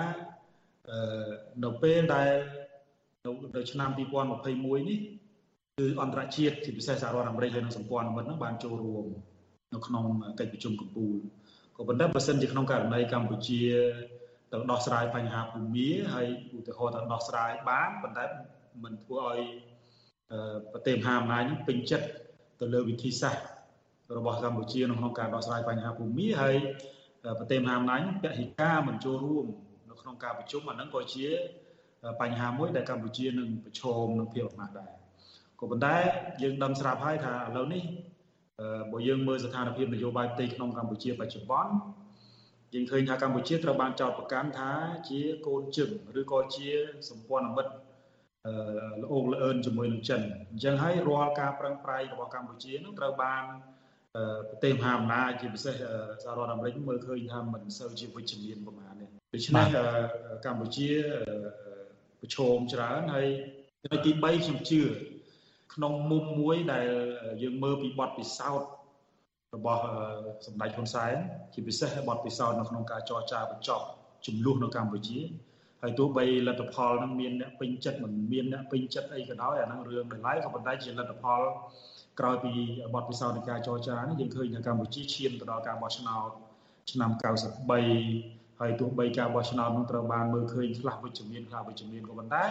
[1.64, 2.32] នៅពេលដែល
[3.56, 5.00] នៅឆ្នាំ2021នេះ
[5.78, 9.06] គឺអន្តរជាតិជាពិសេសសហរដ្ឋអាមេរិកហើយនិងសម្ព័ន្ធមិត្តហ្នឹងបានចូលរួម
[9.74, 10.06] នៅក្នុង
[10.40, 11.16] កិច្ចប្រជុំកំពូល
[11.76, 13.62] ក៏ប៉ុន្តែបើសិនជាក្នុងករណីកម្ពុជា
[14.52, 16.28] ទៅដោះស្រាយបញ្ហាភូមិហើយ
[16.58, 18.26] ឧទាហរណ៍ទៅដោះស្រាយបានប៉ុន្តែ
[18.84, 19.40] មិនធ្វើឲ្យ
[20.72, 22.08] ប្រទេសមហាអំណាចនឹងពេញចិត្ត
[22.62, 23.46] ទៅលើវិធីសាស្ត្រ
[24.18, 26.56] របស់កម្ពុជាក្នុងការដោះស្រាយបញ្ហាភូមិហើយ
[27.40, 29.46] ប្រទេសមហាអំណាចពហិការមិនចូលរួម
[29.90, 31.28] នៅក្នុងការប្រជុំអាហ្នឹងក៏ជា
[32.22, 34.92] បញ្ហាមួយដែលកម្ពុជានឹងប្រឈមនឹងភាពអាម៉ាស់ដែរ
[35.60, 35.96] ក៏ប៉ុន្តែ
[36.42, 37.84] យើងដឹងស្រាប់ហើយថាឥឡូវនេះ
[38.92, 41.74] បើយើងមើលស្ថានភាពនយោបាយផ្ទៃក្នុងកម្ពុជាបច្ចុប្បន្ន
[42.74, 44.72] យើងឃើញថាកម្ពុជាត្រូវបានចោទប្រកាន់ថា
[45.10, 46.70] ជាកូនជឹងឬក៏ជា
[47.10, 47.74] សម្ព័ន្ធមិត្ត
[49.02, 53.44] ល្អកល្អឿនជាមួយនឹងចិនអញ្ចឹងហើយរាល់ការប្រឹងប្រែងរបស់កម្ពុជានឹងត្រូវបាន
[54.50, 55.76] ប្រទេសមហាអំណាចជាពិសេស
[56.24, 59.68] សហរដ្ឋអាមេរិកមើលឃើញថាមិនសូវជាវិជ្ជមានប្រហែលនេះដូច្នេះ
[60.46, 60.90] កម្ពុជា
[62.22, 63.28] ប្រឈមច្រើនហើយ
[64.06, 64.82] ទី3ខ្ញុំជឿ
[65.74, 66.88] ក្នុងមុំមួយដែល
[67.44, 68.70] យើងមើលពីបទពិសោធន៍
[69.56, 69.82] របស់
[70.46, 71.16] សម្ដេចហ៊ុនសែន
[71.54, 73.86] ជាពិសេសបទពិសោធន៍នៅក្នុងការចរចាបញ្ចប់
[74.26, 75.20] ចំនួននៅកម្ពុជា
[75.82, 81.42] ហើយទោះបីលទ្ធផលនឹងមានអ្នកពេញចិត្តមិនមានអ្នកពេញចិត្តអីក៏ដោយអាហ្នឹងរឿងដល់ហើយក៏ប៉ុន្តែជាលទ្ធផល
[82.20, 82.54] ក្រោយពី
[82.94, 86.30] បទពិសោធន៍នៃការចរចានេះយើងឃើញថាកម្ពុជាឈានទៅដល់ការបោះឆ្នោត
[86.92, 87.10] ឆ្នាំ
[87.86, 92.46] 93ហើយទោះបីការបោះឆ្នោតនោះត្រូវបានមើលឃើញខ្លះវិជ្ជមានខ្លះវិជ្ជមានក៏ប៉ុន្តែ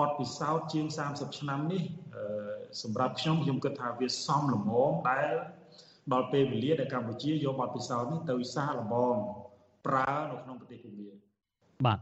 [0.00, 1.82] បទពិសោធន៍ជាង30ឆ្នាំនេះ
[2.82, 5.28] សម្រាប់ខ្ញុំខ្ញុំគិតថាវាសមល្មមដែល
[6.12, 9.14] ដល់ពេលវេលាដែលកម្ពុជាយកបទពិសោធន៍នេះទៅសាកល្បង
[9.86, 11.08] ប្រើនៅក្នុងប្រទេសភូមា
[11.86, 11.98] បាទ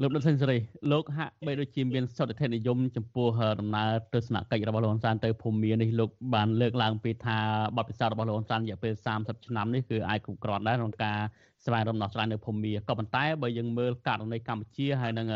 [0.00, 0.58] លោកដុតសេនស៊ូរី
[0.92, 3.28] លោកហាក់បីដូចជាមានសន្តិនិយមចំពោះ
[3.60, 7.38] ដំណើរទស្សនកិច្ចរបស់លោកហ៊ុនសែនទៅភូមានេះលោកបានលើកឡើងពីថា
[7.76, 11.18] បទពិសោធន៍របស់លោកហ៊ុនសែនរយៈពេល30ឆ្នាំនេះគឺអាចគ្រប់គ្រាន់ដែរក្នុងការ
[11.64, 15.28] ស្វែងរកដំណោះស្រាយនៅភូមាក៏ប៉ុន្តែបើយើងមើលករណីកម្ពុជាហើយនឹង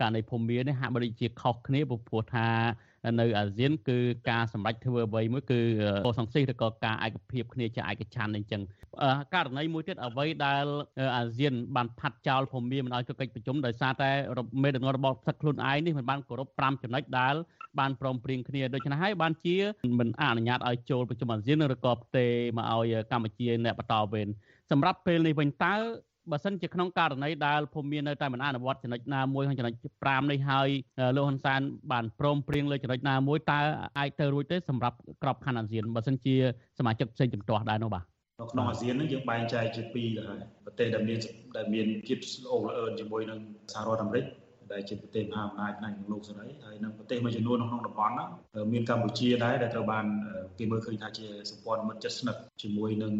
[0.00, 2.48] ករណីភូមានេះហាក់បីដូចជាខុសគ្នាព្រោះថា
[3.20, 3.98] នៅអាស៊ានគឺ
[4.30, 5.60] ការសម្រេចធ្វើអ្វីមួយគឺ
[6.18, 8.62] សង្ស៊ីឬក៏ការឯកភាពគ្នាជាឯកច្ឆន្ទអញ្ចឹង
[9.34, 10.64] ករណីមួយទៀតអ្វីដែល
[11.16, 14.10] អាស៊ានបានផាត់ចោលភូមិមិនឲ្យទៅកិច្ចប្រជុំដោយសារតែ
[14.62, 17.34] មេដឹកនាំរបស់ផ្ទៃខ្លួនឯងនេះមិនបានគោរព5ចំណុចដែល
[17.78, 19.56] បានព្រមព្រៀងគ្នាដូច្នេះហើយបានជា
[19.98, 22.26] មិនអនុញ្ញាតឲ្យចូលប្រជុំអាស៊ានឬក៏ផ្ទេ
[22.56, 24.28] មកឲ្យកម្ពុជាអ្នកបន្តវេន
[24.70, 25.74] សម្រាប់ពេលនេះវិញតើ
[26.30, 30.68] បើសិនជាក្នុងករណីដែលភូមិមាននៅតែមិនអនុវត្តចំណុចណាមួយក្នុងចំណុច5នេះហើយ
[31.16, 31.60] លោកហ៊ុនសែន
[31.92, 33.60] បានព្រមព្រៀងលើចំណុចណាមួយតើ
[33.98, 36.34] អាចទៅរួចទេសម្រាប់ក្របខ័ណ្ឌអាស៊ានបើសិនជា
[36.78, 38.04] សមាជិកផ្សេងជំទាស់ដែរនោះបាទ
[38.40, 41.18] នៅក្នុងអាស៊ានហ្នឹងយើងបែងចែកជាពីរទៅហើយប្រទេសដែលមាន
[41.56, 43.38] ដែលមានភាពល្អល្អឿនជាមួយនឹង
[43.72, 44.24] សហរដ្ឋអាមេរិក
[44.72, 48.28] ដែលជាប្រទេសមហាអំណាចផ្នែកលោកសេរីហើយនិងប្រទេសមួយចំនួននៅក្នុងតំបន់ហ្នឹង
[48.72, 50.04] មានកម្ពុជាដែរដែលត្រូវបាន
[50.58, 53.12] គេមើលឃើញថាជាសម្ព័ន្ធមិត្តជិតស្និទ្ធជាមួយនឹង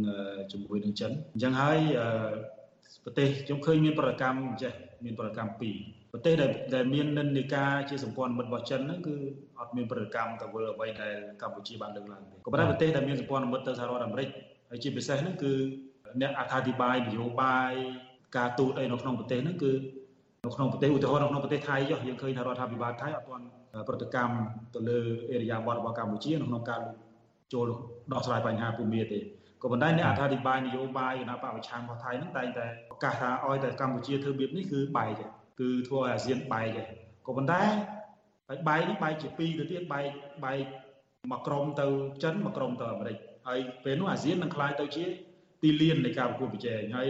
[0.52, 1.78] ជាមួយនឹងចិនអញ្ចឹងហើយ
[3.04, 4.72] ប្រទេសខ្ញុំឃើញមានប្រតិកម្មចេះ
[5.04, 5.76] មានប្រតិកម្មពីរ
[6.12, 9.16] ប្រទេសដែលដែលមាននិន្នាការជាសម្ព័ន្ធមិត្តរបស់ចិនហ្នឹងគឺ
[9.60, 14.28] អត់មានប្រតិកម្មទៅវិលអ្វីដែលកម្ពុជាបានលើកឡើងទេក៏ប៉ុន្តែប្រទេសដែលមានសម្ព័ន្ធមិត្តទៅសហរដ្ឋអាមេរិក
[14.70, 15.52] ហើយជាពិសេសហ្នឹងគឺ
[16.20, 17.72] អ្នកអត្ថាធិប្បាយនយោបាយ
[18.36, 19.72] ការទូតអីនៅក្នុងប្រទេសហ្នឹងគឺ
[20.44, 23.44] នៅក្នុងប្រទេសឧទាហរណ៍នៅក្នុងប្រទេសថៃចុះយើងឃើញថារដ្ឋាភិបាលថៃអត់ទាន់
[23.88, 24.34] ប្រតិកម្ម
[24.74, 24.98] ទៅលើ
[25.30, 26.82] អេរយាប័តរបស់កម្ពុជានៅក្នុងការ
[27.52, 27.66] ចូល
[28.12, 29.18] ដោះស្រាយបញ្ហាភូមិទេ
[29.64, 35.20] ក៏ប៉ុន្តែអ្នកអត្ថាធិប្បាយនយោបាយគណៈបកប្រឆាំងរបស់ថៃហ្នឹងតែងតែប្រកាសថាឲ្យតែកម្ពុជាធ្វើរបៀបនេះគឺបែក
[35.60, 36.78] គឺធ្វើឲ្យអាស៊ានបែក
[37.26, 37.62] ក៏ប៉ុន្តែ
[38.48, 40.04] ហើយបែកនេះបែកជាពីរទៅទៀតបែក
[40.44, 40.58] បែក
[41.32, 41.86] មកក្រមទៅ
[42.22, 43.16] ចិនមកក្រមទៅអាមេរិក
[43.48, 45.04] ហើយពេលនោះអាស៊ាននឹងក្លាយទៅជា
[45.62, 47.08] ទីលាននៃការប្រកួតប្រជែងហើយ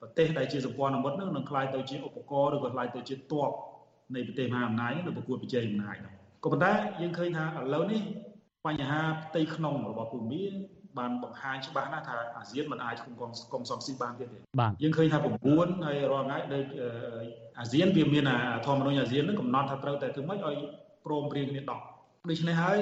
[0.00, 3.50] ប្រទេសដែលជាសម្ព័ន្ធមិត្តនឹងនឹងក្លាយទៅជាឧបករណ៍ឬក៏ក្លាយទៅជាតប
[4.14, 6.12] នៃប្រទេសមហាអំណាចនឹងប្រកួតប្រជែងអំណាចនោះ
[6.44, 8.02] ក៏ប៉ុន្តែយើងឃើញថាឥឡូវនេះ
[8.66, 10.44] បញ្ហាផ្ទៃក្នុងរបស់ភូមិ
[10.98, 13.14] បានបង្ហាញច្បាស់ណាស់ថាអាស៊ានមិនអាចគុំ
[13.52, 14.38] កុំសំស៊ីបានទៀតទេ
[14.82, 15.18] យើងឃើញថា
[15.52, 16.66] 9ហើយរាល់ថ្ងៃដូច
[17.58, 18.24] អាស៊ានវាមាន
[18.66, 20.56] ធម្មនុញ្ញអាស៊ាននឹងកំណត់ថាត្រូវតែធ្វើម៉េចឲ្យ
[21.04, 22.78] ព្រមព្រៀងគ្នា10ដូច្នេះហើយ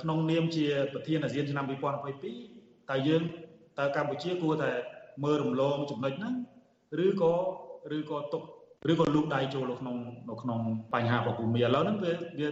[0.00, 1.64] ក្នុងនាមជាប្រធានអាស៊ានឆ្នាំ
[2.28, 3.22] 2022តើយើង
[3.78, 4.70] តើកម្ពុជាគួរតែ
[5.24, 6.34] មើលរំលងចំណុចហ្នឹង
[7.04, 7.34] ឬក៏
[7.96, 8.42] ឬក៏ទុក
[8.90, 9.96] ឬក៏លូកដៃចូលនៅក្នុង
[10.30, 10.58] នៅក្នុង
[10.94, 12.48] បញ្ហារបស់ភូមិឥឡូវហ្នឹងវាវា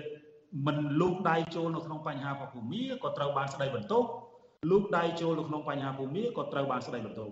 [0.66, 4.02] មិនលូកដៃចូលនៅក្នុងបញ្ហារបស់ភូមិក៏ត្រូវបានស្ដីបន្ទោស
[4.70, 7.28] លូកដៃចូលនៅក្នុងបញ្ហាភូមិក៏ត្រូវបានស្ដីបន្ទោស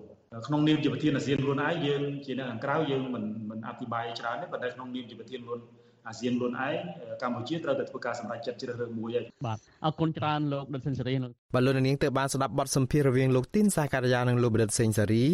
[0.47, 5.61] ក្នុងនាមជាប្រធានអាស៊ានខ្លួនឯងយើងជាអ្នកខាងក្រៅយើងមិនមិនអធិប្បាយច្រើនទេប៉ុន្តែក្នុងនាមជាប្រធានខ្លួន
[6.09, 6.77] អាស៊ានខ្លួនឯង
[7.23, 11.15] កម្ពុជាត្រូវតែធ្វើការសម្រេចចិត្តជ្រើសរើសមួយហើយបាទអរគុណច្រើនលោកដិតសេនស៊ូរី
[11.55, 15.25] បាទលោកនាងទៅបានស្ដាប់បទសម្ភាសន៍រវាងលោកទីនសាការីយ៉ានិងលោកដិតសេនស៊ូរី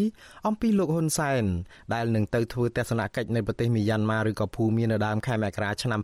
[0.47, 1.45] អំពីលោកហ៊ុនសែន
[1.95, 6.01] ដែលនឹងទៅធ្វើទស្សនកិច្ចនៅប្រទេសមីយ៉ាន់ម៉ាឬក៏ភូមានៅដើមខែមករាឆ្នាំ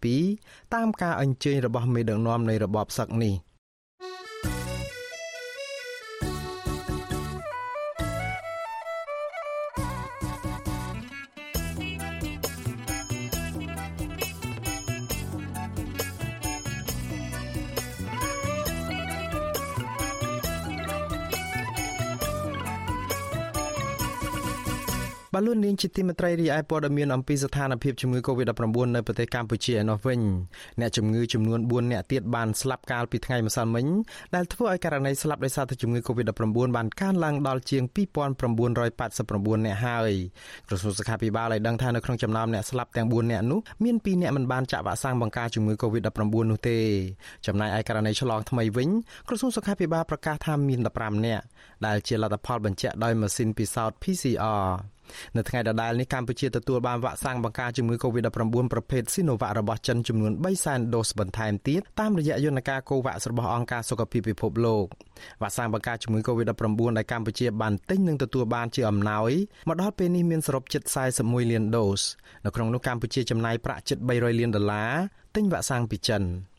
[0.00, 3.34] 2022តាមការអញ្ជើញរបស់មេដឹកនាំនៃរបបសឹកនេះ
[25.36, 30.20] បលូននាងជាទីមេត្រីរីឯព័ត៌មានអំពីស្ថានភាពជំងឺ Covid-19 នៅប្រទេសកម្ពុជាឯណោះវិញ
[30.80, 33.86] អ្នកជំងឺចំនួន4អ្នកទៀតបានស្លាប់កាលពីថ្ងៃម្សិលមិញ
[34.34, 40.12] ដែលធ្វើឲ្យករណីស្លាប់ដោយសារតែជំងឺ Covid-19 បានកើនឡើងដល់ជាង2989អ្នកហើយ
[40.68, 46.78] ក្រសួងសុខាភិបាលបានដឹងថានៅក្នុងចំណោមអ្នកស្លាប់ទាំង4អ្នកនោះមាន2អ្នកមិនបានចាក់វ៉ាក់សាំងបង្ការជំងឺ Covid-19 នោះទេ
[47.46, 48.88] ចំណែកឯករណីឆ្លងថ្មីវិញ
[49.28, 51.40] ក្រសួងសុខាភិបាលប្រកាសថាមាន15អ្នក
[51.86, 54.66] ដែលជាលទ្ធផលបញ្ជាក់ដោយម៉ាស៊ីនពិសោធន៍ PCR
[55.36, 64.84] នៅថ្ងៃដដែលនេះកម្ពុជាទទួលបានវ៉ាក់សាំងបង្ការជំងឺ Covid-19 ប្រភេទ Sinovac របស់ចិនចំនួន3សែនដូសបន្ថែមទៀតតាមរយៈយន្តការ COVAX របស់អង្គការសុខភាពពិភពលោក
[65.42, 69.30] វ៉ាក់សាំងបង្ការជំងឺ Covid-19 ដែលកម្ពុជាបានទិញនិងទទួលបានជាអំណោយ
[69.68, 70.82] មកដល់ពេលនេះមានសរុបជិត
[71.18, 72.00] 41លានដូស
[72.44, 74.92] នៅក្នុងនោះកម្ពុជាចំណាយប្រាក់ជិត300លានដុល្លារ
[75.34, 76.24] ទិញវ៉ាក់សាំងពីចិន។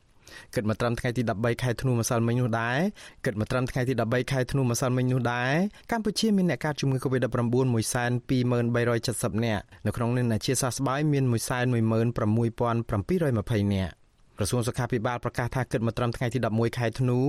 [0.56, 2.78] គិតមកត្រឹមថ្ងៃទី13ខែធ្នូម្សិលមិញនោះដែរ
[3.26, 5.52] គិតមកត្រឹមថ្ងៃទី13ខែធ្នូម្សិលមិញនោះដែរ
[5.92, 13.97] កម្ពុជាមានអ្នកកើតជំងឺ Covid-19 123,770នាក់នៅក្នុងនេះអាជាសះស្បើយមាន116,720នាក់
[14.38, 17.28] ក្រសួងសុខាភិបាលប្រកាសថាគិតមកត្រឹមថ្ងៃទី11ខែធ្នូរ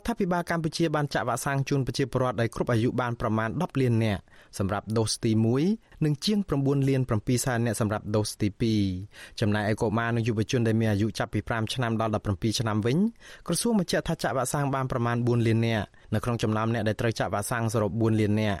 [0.00, 4.20] ដ្ឋាភិបាលកម្ពុជាបានចាក់វ៉ាក់សាំងជូនប្រជាពលរដ្ឋដែលគ្រប់អាយុបានប្រមាណ10លាននាក់
[4.58, 5.30] សម្រាប់ដូសទី
[5.68, 8.48] 1និងជាង9លាន7សែននាក់សម្រាប់ដូសទី
[8.94, 12.96] 2ចំណែកឯកុមារនិងយុវជនដែលមានអាយុចាប់ពី5ឆ្នាំដល់17ឆ្នាំវិញ
[13.46, 18.60] ក្រសួងបញ្ជាក់ថាចាក់វ៉ាក់សាំងបានប្រមាណ4លាននាក់នៅក្នុងចំណោមអ្នកដែលត្រូវចាក់វ៉ាក់សាំងសរុប4លាននាក់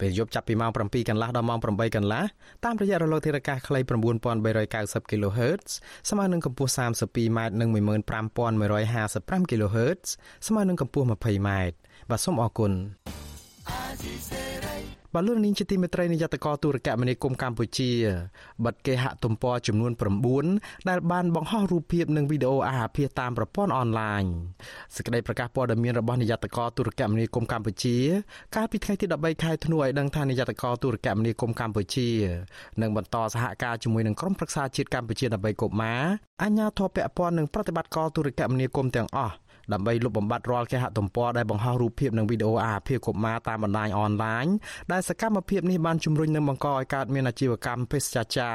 [0.00, 2.24] ពេលយប់ចាប់ពីម៉ោង7កន្លះដល់ម៉ោង8កន្លះ
[2.64, 3.80] តាមរយៈរលកធាតុអាកាសខ្លី
[4.46, 5.68] 9390 kHz
[6.10, 10.06] ស្មើនឹងកម្ពស់ 32m និង15155 kHz
[10.46, 11.50] ស្មើនឹងកម្ពស់ 20m
[12.10, 12.72] បាទសូមអរគុណ
[15.14, 17.90] បាទលោកនាងជាទីមេត្រីនាយកតកទូរគមនាគមន៍កម្ពុជា
[18.64, 19.92] បិទគេហទំព័រចំនួន
[20.40, 24.22] 9ដែលបានបង្ហោះរូបភាពនិងវីដេអូអាហារភាសតាមប្រព័ន្ធអនឡាញ
[24.94, 27.96] សេចក្តីប្រកាសព័ត៌មានរបស់នាយកតកទូរគមនាគមន៍កម្ពុជា
[28.54, 32.08] កាលពីថ្ងៃទី13ខែធ្នូឲ្យដឹងថានាយកតកទូរគមនាគមន៍កម្ពុជា
[32.80, 36.02] នឹងបន្តសហការជាមួយនឹងក្រុមប្រឹក្សាជាតិកម្ពុជាដើម្បីកុមារ
[36.42, 39.34] អាជ្ញាធរពាក់ព័ន្ធនឹងប្រតិបត្តិការទូរគមនាគមន៍ទាំងអស់
[39.72, 44.46] ដើម្បីលុបបំបាត់រាល់គេហទំព័រដែលបង្ហោះរូបភាពនិងវីដេអូអាហារភាពកុមារតាមបណ្ដាញអនឡាញ
[44.92, 48.50] ដែលសកម្មភាពនេះបានជំរុញនិងបង្កឲ្យកើតមានអាជីវកម្មភេសជ្ជចា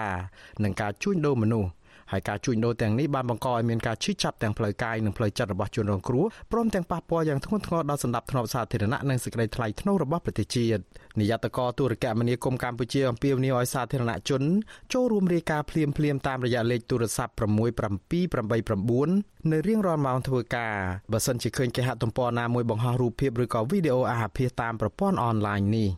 [0.64, 1.70] និងការជួញដូរមនុស្ស
[2.12, 10.82] ហើយការជួញដូរទាំងនេះបានបង្កឲ្យមានការឈឺចាប់ទាំងផ្លូវកាយនិងផ្លូវចិត្តរបស់ជនរងគ្រោះព្រមទាំងប៉ះពាល់យ៉ាងធ្ងន់ធ្ងរដល់សន្តិភាពសាធារណៈនិងសេចក្តីថ្លៃថ្នូររបស់ប្រទេសជាតិ
[11.20, 14.42] នាយកតកទូរគមនាគមន៍កម្ពុជាអំពាវនាវឲ្យសាធារណជន
[14.94, 20.74] ចូលរួមរាយការណ៍ភ្លាមភ្លាមតាមរយៈលេខទូរស័ព្ទ67789នៅរៀងរាល់ម៉ោងធ្វើការ
[21.12, 25.90] បើសិនជាឃើញគេហទំព័រណាមួយបង្ហោះរូបភាពឬក៏វីដេអូអាហារភាសតាមប្រព័ន្ធអនឡាញនេះ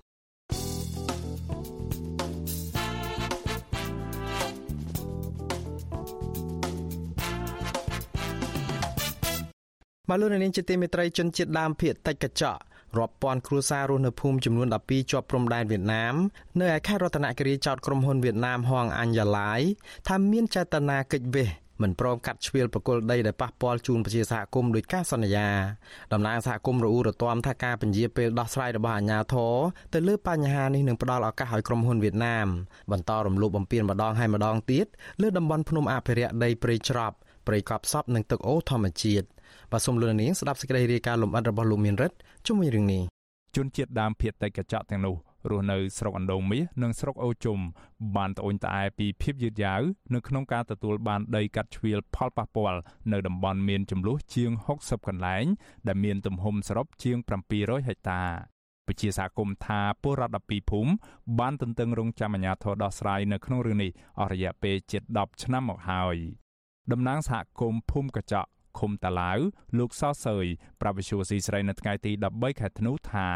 [10.08, 12.60] មកលោកនាងជាទីមេត្រីជនជាតិដើមភាគតិចកញ្ចក់
[12.97, 16.16] រាប់ពាន់គ្រួសាររស់នៅភូមិចំនួន12ជាប់ព្រំដែនវៀតណាម
[16.60, 19.62] នៅឯខេត្តរតនគិរីចោតក្រុមហ៊ុនវៀតណាមហងអញ្ញឡាយ
[20.08, 21.49] ថាមានចេតនាកិច្ចវេះ
[21.82, 25.47] មិនព្រមកាត់ជ្រៀលប្រគល់ដីដែលប៉ះពាល់ជូនប្រជាសហគមន៍ដោយការសន្យា
[26.14, 29.53] តំណាងសហគមន៍រអ៊ូរទាំថាការពន្យាពេលដោះស្រាយរបស់អាជ្ញាធរ
[29.93, 32.47] ទៅលើបញ្ហានេះនឹងផ្ដល់ឱកាសឲ្យក្រុមហ៊ុនវៀតណាម
[32.91, 34.86] បន្តរំលោភបំពានម្ដងហើយម្ដងទៀត
[35.22, 37.16] លើតំបន់ភ្នំអភិរក្សដីព្រៃច្រប់
[37.47, 39.28] ព្រៃកប់សពនិងទឹកអូរធម្មជាតិ
[39.76, 42.17] បាទសូមលោកនាងស្ដាប់សេចក្តីរាយការណ៍លម្អិតរបស់លោកមានរិទ្ធ
[42.47, 43.03] ជុំវិញរឿងនេះ
[43.55, 45.15] ជនជាតិដើមភាគតិចកញ្ចក់ទាំងនោះ
[45.49, 47.59] រស់នៅស្រុកអណ្ដូងមាសនិងស្រុកអូជុំ
[48.15, 49.82] បានត្អូញត្អែពីភាពយឺតយ៉ាវ
[50.13, 52.80] នៅក្នុងការទទួលបានដីកាត់ជ្រៀលផលប៉ះពាល់
[53.11, 55.45] នៅតំបន់មានចំនួនជាង60កន្លែង
[55.88, 57.17] ដែលមានទំហំសរុបជាង
[57.53, 58.23] 700ហិកតា
[58.88, 60.91] ពជាសហគមន៍ថាពលរដ្ឋ12ភូមិ
[61.39, 66.17] បានទន្ទឹងរង់ចាំអាជ្ញាធរដោះស្រាយនៅក្នុងរឿងនេះអស់រយៈពេលជិត10ឆ្នាំមកហើយ
[66.91, 68.49] តំណាងសហគមន៍ភូមិកញ្ចក់
[68.80, 69.39] ឃុំតាឡាវ
[69.78, 70.45] លោកសសើយ
[70.82, 73.30] ប្រវិសុយស៊ីស្រីនៅថ្ងៃទី13ខែធ្នូថា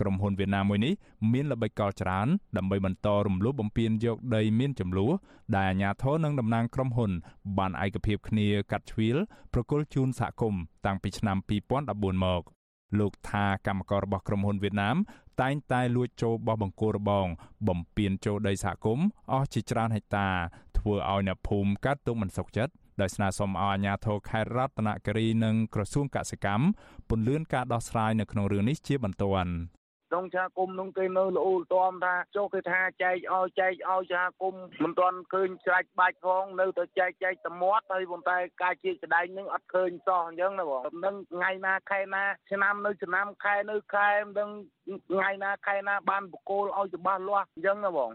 [0.00, 0.92] ក្រុមហ៊ុនវៀតណាមមួយនេះ
[1.32, 5.12] មានល្បិចកលច្រើនដើម្បីបន្តរំលោភបំពានយកដីមានចំនួន
[5.56, 7.10] ដែលអាជ្ញាធរនិងតំណាងក្រុមហ៊ុន
[7.58, 9.16] បានឯកភាពគ្នាកាត់ជ្រៀល
[9.52, 11.36] ប្រគល់ជូនសហគមន៍តាំងពីឆ្នាំ
[11.80, 12.42] 2014មក
[12.98, 14.96] លោកថាកម្មកររបស់ក្រុមហ៊ុនវៀតណាម
[15.40, 17.26] តែងតែលួចចូលបោះបង្គោលរបង
[17.68, 20.28] បំពេញចូលដីសហគមន៍អស់ជាច្រើនហិកតា
[20.78, 26.64] ធ្វើឲ្យអ្នកភូមិកាត់ទុកមិនសុខចិត្ត ដោយស្នើសុំឲ្យអាជ្ញាធរខេត្តរតនគិរីនិងក្រសួងកសិកម្ម
[27.10, 29.52] ពន្យាការដោះស្រាយនៅក្នុងរឿងនេះជាបន្ទាន់
[30.12, 44.50] ក្នុងសហគមន៍នោះគេនៅល្អលទាំថាចុះគេថាចែកឲ្យចែកឲ្យសហគមន៍មិនទាន់ឃើញស្រេចបាច់ផងនៅតែចែកចែកតែមាត់ហើយប៉ុន្តែការជាស្ដែងនឹងអត់ឃើញសោះអញ្ចឹងណាបងមិនថ្ងៃណាខែណាឆ្នាំនៅឆ្នាំខែនៅខែមិនដឹង
[45.10, 48.10] ថ្ងៃណាខែណាបានបកគោលឲ្យច្បាស់លាស់អញ្ចឹងណាបង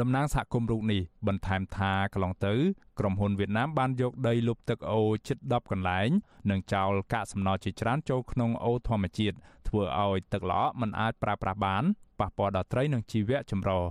[0.00, 2.54] តំណាងសហគមន៍រូបនេះបន្ថែមថាកន្លងទៅ
[2.98, 6.08] ក្រុមហ៊ុនវៀតណាមបានយកដីលុបទឹកអូជិត10កន្លែង
[6.50, 9.36] និងចោលកាកសំណល់ជាច្រើនចូលក្នុងអូធម្មជាតិ
[9.68, 11.84] ធ្វើឲ្យទឹកល្អក់មិនអាចប្រើប្រាស់បាន
[12.20, 13.82] ប៉ះពាល់ដល់ត្រីនិងជីវៈចម្រុះ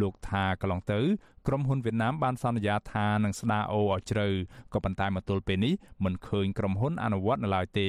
[0.00, 1.00] លោកថាកន្លងទៅ
[1.46, 4.28] ក្រុមហ៊ុនវៀតណាមបានសន្យាថានឹងស្ដារអូឲ្យជ្រៅ
[4.72, 7.88] ក៏ប៉ុន្តែមកទល់ពេលនេះមិនឃើញក្រុមហ៊ុនអនុវត្តនៅឡើយទេ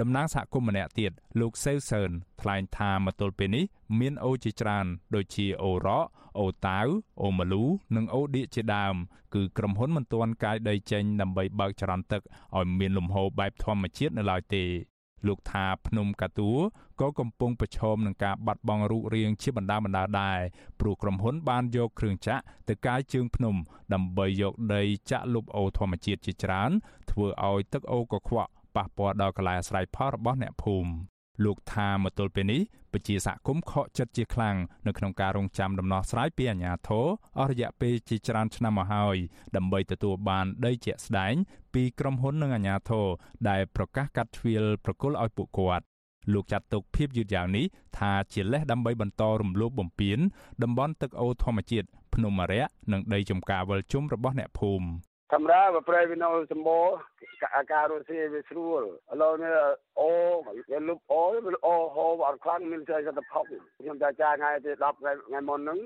[0.00, 3.64] តំណាងសហគមន៍ម្នាក់ទៀតលោកសេវសឿនថ្លែងថាមកទល់ពេលនេះ
[4.00, 6.06] មានអូជាច្រើន ដូចជាអូរ៉ក
[6.40, 6.86] អូតាវ
[7.22, 7.64] អូម៉ាលូ
[7.96, 8.94] និងអូឌៀកជាដើម
[9.34, 12.22] គឺក្រុមហ៊ុនមិនទាន់កាយដីចេញដើម្បីបើកចរន្តទឹក
[12.56, 14.64] ឲ្យមានលំហូរបែបធម្មជាតិនៅឡើយទេ
[15.26, 16.52] លោកថាភ្នំកាតួ
[17.00, 20.40] ក៏កំពុងប្រឈមនឹងការបាត់បង់រូបរាងជាបណ្ដាបណ្ដាដែរ
[20.80, 23.54] ព្រោះក្រុមហ៊ុនបានយកគ្រឿងចាក់ទៅកាយជើងភ្នំ
[23.94, 26.70] ដើម្បីយកដីចាក់លុបអូធម្មជាតិជាច្រើន
[27.10, 30.90] ធ្វើឲ្យទឹកអូកខ្វក់ ប៉ះពាល់ដល់កន្លែងអាស្រ័យផលរបស់អ្នកភូមិ
[31.44, 32.60] លោកថាមកទល់ពេលនេះ
[32.92, 34.56] ពជាសហគមន៍ខកចិត្តជាខ្លាំង
[34.86, 37.06] នៅក្នុងការរងចាំដំណោះស្រាយពីអាជ្ញាធរ
[37.38, 39.16] អស់រយៈពេលជាច្រើនឆ្នាំមកហើយ
[39.56, 41.34] ដើម្បីទទួលបានដីជាក់ស្ដែង
[41.74, 43.06] ពីក្រុមហ៊ុននិងអាជ្ញាធរ
[43.48, 45.84] ដែលប្រកាសកាត់ជ្រៀលប្រគល់ឲ្យពួកគាត់
[46.32, 47.64] លោកចាត់ទុកភាពយឺតយ៉ាវនេះ
[47.98, 50.18] ថាជាលេសដើម្បីបន្តរំលោភបំពាន
[50.62, 54.86] តំបន់ទឹកអូរធម្មជាតិភ្នំអរិយនិងដីចំការវិលជុំរបស់អ្នកភូមិ
[55.32, 56.86] ធម្មតាបើប្រែវានៅសម្បូរ
[57.56, 59.52] អាការរុស្ស៊ីវាស្រួលឥឡូវនេះ
[60.00, 60.10] អូ
[60.70, 63.44] វាលុបអូវាអូហូអត់ខ្លាំងមានស្អីទៅផុក
[63.80, 65.78] ខ្ញុំតែចាថ្ងៃទី10ថ្ងៃថ្ងៃមុនហ្នឹង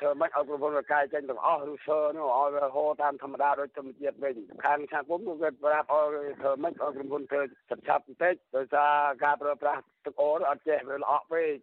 [0.00, 4.34] ធ្វើម៉េចឲ្យប្រព័ន្ធរកាយចេញទាំងអស់ឬឈើនោះឲ្យវាហូរតាមធម្មតាដូចធម្មជាតិវិញ
[4.64, 7.40] ខាងឆាគុំវាប្រាប់ឲ្យធ្វើម៉េចឲ្យក្រុមហ៊ុនធ្វើ
[7.88, 8.92] ឆាប់បន្តិចដោយសារ
[9.24, 11.54] ការប្រើប្រាស់ទឹកអូអត់ចេះវាល្អក់ពេក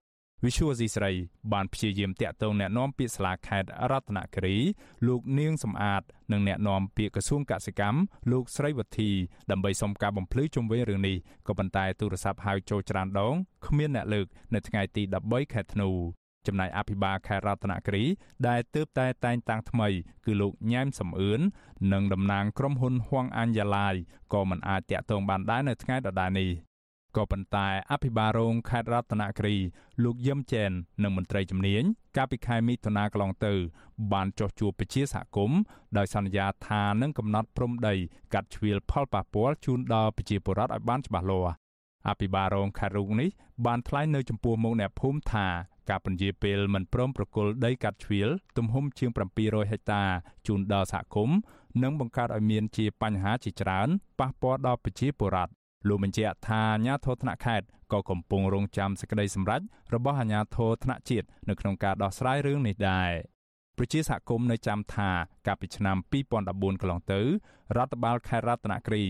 [0.43, 1.11] វិសុវស៊ីស្រី
[1.53, 4.57] បានព្យាយាមតាក់ទងអ្នកនាំពាក្យសាលាខេត្តរតនគិរី
[5.07, 7.99] លោកនាងសំអាតនិងអ្នកនាំពាក្យក្រសួងកសិកម្ម
[8.31, 9.11] លោកស្រីវុធី
[9.51, 11.17] ដើម្បីសុំការបំភ្លឺជុំវិញរឿងនេះ
[11.47, 13.35] ក៏ប៉ុន្តែទូរស័ព្ទហៅចូលច្រើនដង
[13.67, 15.89] គ្មានអ្នកលើកនៅថ្ងៃទី13ខែធ្នូ
[16.47, 18.03] ចំណែកអភិបាលខេត្តរតនគិរី
[18.47, 19.89] ដែលទើបតែតែងតាំងថ្មី
[20.25, 21.41] គឺលោកញ៉ែមសំអឿន
[21.93, 23.95] និងតំណាងក្រុមហ៊ុនហួងអញ្ញាឡាយ
[24.33, 26.51] ក៏មិនអាចតាក់ទងបានដែរនៅថ្ងៃដដែលនេះ
[27.17, 29.57] ក៏ប៉ុន្តែអភិបាលរងខេត្តរតនគិរី
[30.03, 30.71] លោកយឹមចែន
[31.03, 31.83] និងមន្ត្រីជំនាញ
[32.17, 33.53] កាលពីខែមិថុនាកន្លងទៅ
[34.13, 35.59] បានចុះជួបពជាសហគមន៍
[35.97, 37.95] ដោយសន្យាថានឹងកំណត់ព្រំដី
[38.33, 41.53] កាត់ជ្រៀលផលប៉ះពាល់ជូនដល់ប្រជាពលរដ្ឋឲ្យបានច្បាស់លាស់
[42.07, 43.29] អភិបាលរងខេត្តរូងនេះ
[43.65, 45.47] បានថ្លែងនៅចំពោះមុខអ្នកភូមិថា
[45.89, 49.09] ការពន្យាពេលមិនព្រមប្រគល់ដីកាត់ជ្រៀលទំហំជាង
[49.39, 50.03] 700ហិកតា
[50.47, 51.37] ជូនដល់សហគមន៍
[51.83, 53.87] និងបង្កើតឲ្យមានជាបញ្ហាជាច្រើន
[54.19, 55.51] ប៉ះពាល់ដល់ប្រជាពលរដ្ឋ
[55.87, 59.61] លោកបញ្ជាក់ថាអាជ្ញាធរថ្នាក់ខេត្តក៏កំពុងរងចាំសេចក្តីសម្រេច
[59.93, 63.11] របស់អាជ្ញាធរថ្នាក់ជាតិនៅក្នុងការដោះស្រាយរឿងនេះដែរ
[63.77, 65.09] ប្រជាសហគមន៍នៅចាំថា
[65.47, 65.97] កាលពីឆ្នាំ
[66.37, 67.21] 2014កន្លងទៅ
[67.77, 69.03] រដ្ឋបាលខេត្តរតនគិរី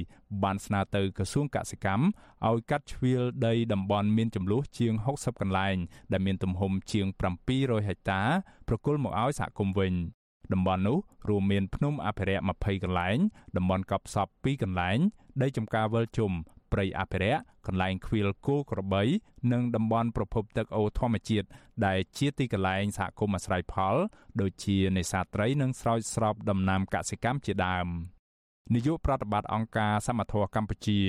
[0.43, 2.03] បានស្នើទៅក្រសួងកសិកម្ម
[2.47, 5.76] ឲ្យកាត់ជ្រៀលដីតំបន់មានចំនួនជាង60កន្លែង
[6.11, 7.07] ដែលមានទំហំជាង
[7.47, 8.21] 700ហិកតា
[8.67, 9.93] ប្រគល់មកឲ្យសហគមន៍វិញ
[10.53, 10.97] តំបន់នោះ
[11.30, 13.17] រួមមានភ្នំអភិរក្ស20កន្លែង
[13.57, 14.97] តំបន់កប់សព2កន្លែង
[15.41, 16.32] ដីចំការវិលជុំ
[16.76, 19.03] ព្រៃអភិរក្សកន្លែងខ្វៀលគោក្របី
[19.51, 21.47] និងតំបន់ប្រភពទឹកអូរធម្មជាតិ
[21.86, 23.95] ដែលជាទីកន្លែងសហគមន៍អាស្រ័យផល
[24.41, 27.88] ដូចជានេសាទត្រីនិងស្រោចស្រពដំណាំកសិកម្មជាដើម
[28.73, 30.99] នាយកប្រតិបត្តិអង្គការសមត្ថៈកម្ពុជា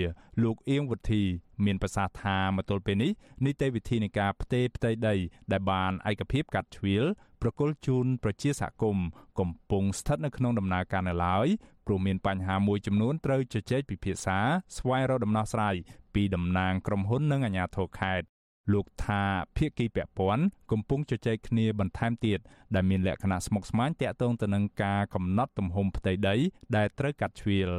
[0.42, 1.22] លោកអៀងវុធី
[1.64, 3.12] មានប្រសាសន៍ថាមកទល់ពេលនេះ
[3.44, 5.14] នីតិវិធីនៃការផ្ទេរផ្ទៃដី
[5.52, 7.04] ដែលបានឯកភាពកាត់ជ្រៀល
[7.42, 9.06] ប្រគល់ជូនប្រជាសហគមន៍
[9.38, 11.46] កំពុងស្ថិតនៅក្នុងដំណើរការនៅឡើយ
[11.86, 14.38] ព្រោះមានបញ្ហាមួយចំនួនត្រូវជជែកពិភាក្សា
[14.76, 15.74] ស្វែងរកដំណោះស្រាយ
[16.14, 18.26] ពីតំណាងក្រុមហ៊ុននិងអាជ្ញាធរខេត្ត
[18.72, 19.22] លោកថា
[19.56, 22.38] ភៀកគីពពាន់កំពុងជជែកគ្នាបន្ថែមទៀត
[22.74, 26.36] ដែលមានលក្ខណៈស្មុគស្មាញតាក់ទងទៅនឹងការកំណត់ទំហំផ្ទៃដី
[26.76, 27.70] ដែលត្រូវកាត់ជ្រៀល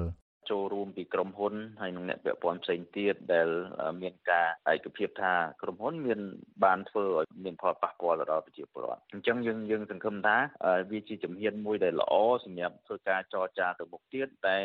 [0.50, 3.48] ចូលរួមពីក្រុមហ៊ុនហើយនិងអ្នកពាក់ព័ន្ធផ្សេងទៀតដែល
[4.02, 6.20] មានការឯកភាពថាក្រុមហ៊ុនមាន
[6.64, 10.38] បានធ្វើឲ្យមានផលប៉ះពាល់ទៅដល់ប្រជាពលរដ្ឋអញ្ចឹងយើងយើងសង្ឃឹមថា
[10.92, 12.14] វាជាជំហានមួយដែលល្អ
[12.46, 14.58] សម្រាប់ធ្វើការចរចាទៅមុខទៀតតែ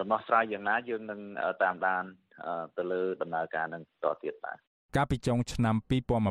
[0.00, 1.20] ដំណោះស្រាយយ៉ាងណាយើងនឹង
[1.62, 2.04] តាមដាន
[2.78, 4.56] ទៅលើដំណើរការនឹងតទៀតបាទ
[4.96, 5.76] កាលពីចុងឆ្នាំ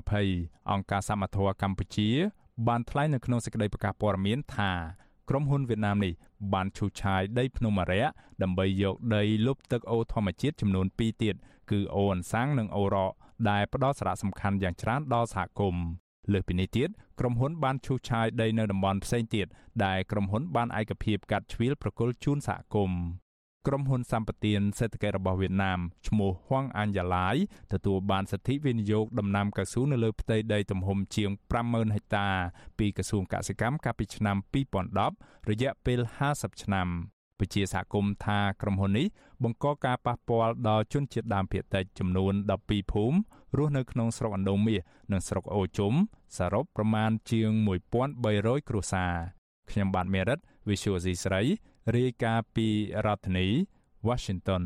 [0.08, 2.10] 2020អង្គការសមត្ថៈកម្ពុជា
[2.68, 4.72] បានថ្លែងនៅក្នុងសេចក្តីប្រកាសព័ត៌មានថា
[5.30, 6.14] ក្រុមហ៊ុនវៀតណាមនេះ
[6.54, 8.04] បានឈូសឆាយដីភ្នំអរិយ
[8.44, 11.36] ដើម្បីយកដីលុបទឹកអូរធម្មជាតិចំនួន2ទៀត
[11.72, 13.14] គឺអូអន្សាំងនិងអូរ៉ក
[13.50, 15.86] ដែលផ្ដល់សារៈសំខាន់យ៉ាងច្រើនដល់សហគមន៍
[16.34, 19.48] លើសពីនេះទៀតក្រុមហ៊ុនបានឈូសឆាយដីនៅតំបន់ផ្សេងទៀត
[19.86, 23.00] ដែលក្រុមហ៊ុនបានឯកភាពកាត់ជ្រៀលប្រគល់ជូនសហគមន៍
[23.72, 27.36] ក្រុមហ៊ុនសម្បទានសេដ្ឋកិច្ចរបស់វៀតណាមឈ្មោះហួងអាញ់យ៉ាឡាយ
[27.74, 31.30] ទទួលបានសិទ្ធិវិនិយោគដំណាំកៅស៊ូនៅលើផ្ទៃដីទំហំជាង
[31.63, 32.28] 50000ហិកតា
[32.80, 34.38] ពីក្រសួងកសិកម្មកាលពីឆ្នាំ
[34.93, 35.99] 2010រយៈពេល
[36.32, 36.88] 50ឆ្នាំ
[37.39, 39.07] ពជាសហគមន៍ថាក្រុមហ៊ុននេះ
[39.43, 43.17] បង្កការប៉ះពាល់ដល់ជនជាតិដើមភាគតិចចំនួន12ភូមិ
[43.57, 45.93] រស់នៅក្នុងស្រុកអណ្ដូងមាសនិងស្រុកអូជុំ
[46.38, 47.49] សរុបប្រមាណជាង
[48.09, 49.13] 1300គ្រួសារ
[49.72, 51.41] ខ្ញុំបាទមេរិត Visual C ស្រី
[51.96, 52.68] រាយការណ៍ពី
[53.06, 53.48] រដ្ឋធានី
[54.08, 54.64] Washington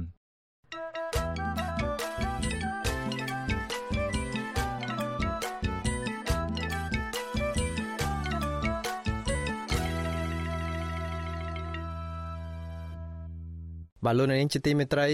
[14.05, 15.07] បាទលោកនាងជាទីមេត្រី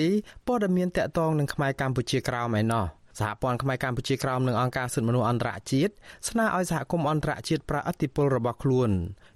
[0.47, 5.93] ព័ត៌មានតកតងនឹងខ្មែរកម្ពុជាក្រោមឯណោះ សហព័ន្ធខ្មែរកម្ពុជាក្រោមនិងអង្គការសិទ្ធិមនុស្សអន្តរជាតិ
[6.30, 8.89] ស្នើឲ្យសហគមន៍អន្តរជាតិប្រអធិពលរបស់ខ្លួន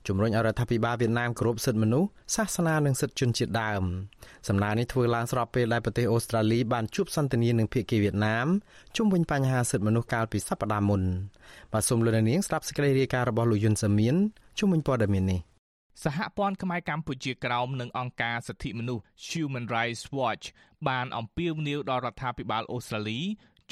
[0.08, 3.84] ជំរុញឲ្យរដ្ឋាភិបាលវៀតណាមគោរពសិទ្ធិមនុស្សសាសនានិងសិទ្ធិជនជាតិដើម
[4.48, 8.48] សំណើនេះធ្វើឡើងស្របពេលដែលប្រទេសអូស្ត្រាលីបានជួបសន្ទនានឹងភាគីវៀតណាម
[8.96, 11.02] ជុំវិញបញ្ហាសិទ្ធិមនុស្សកាលពីសប្តាហ៍មុន
[11.74, 14.16] បាទសូមលោកនាងស្ដាប់សេចក្តីរាយការណ៍របស់លោកយុនសាមៀន
[14.60, 15.42] ជុំវិញព័ត៌មាននេះ
[16.04, 20.46] សហព័ន្ធខ្មែរកម្ពុជាក្រោមនិងអង្គការសិទ្ធិមនុស្ស Human Rights Watch
[20.88, 23.20] បានអំពាវនាវដល់រដ្ឋាភិបាលអូស្ត្រាលី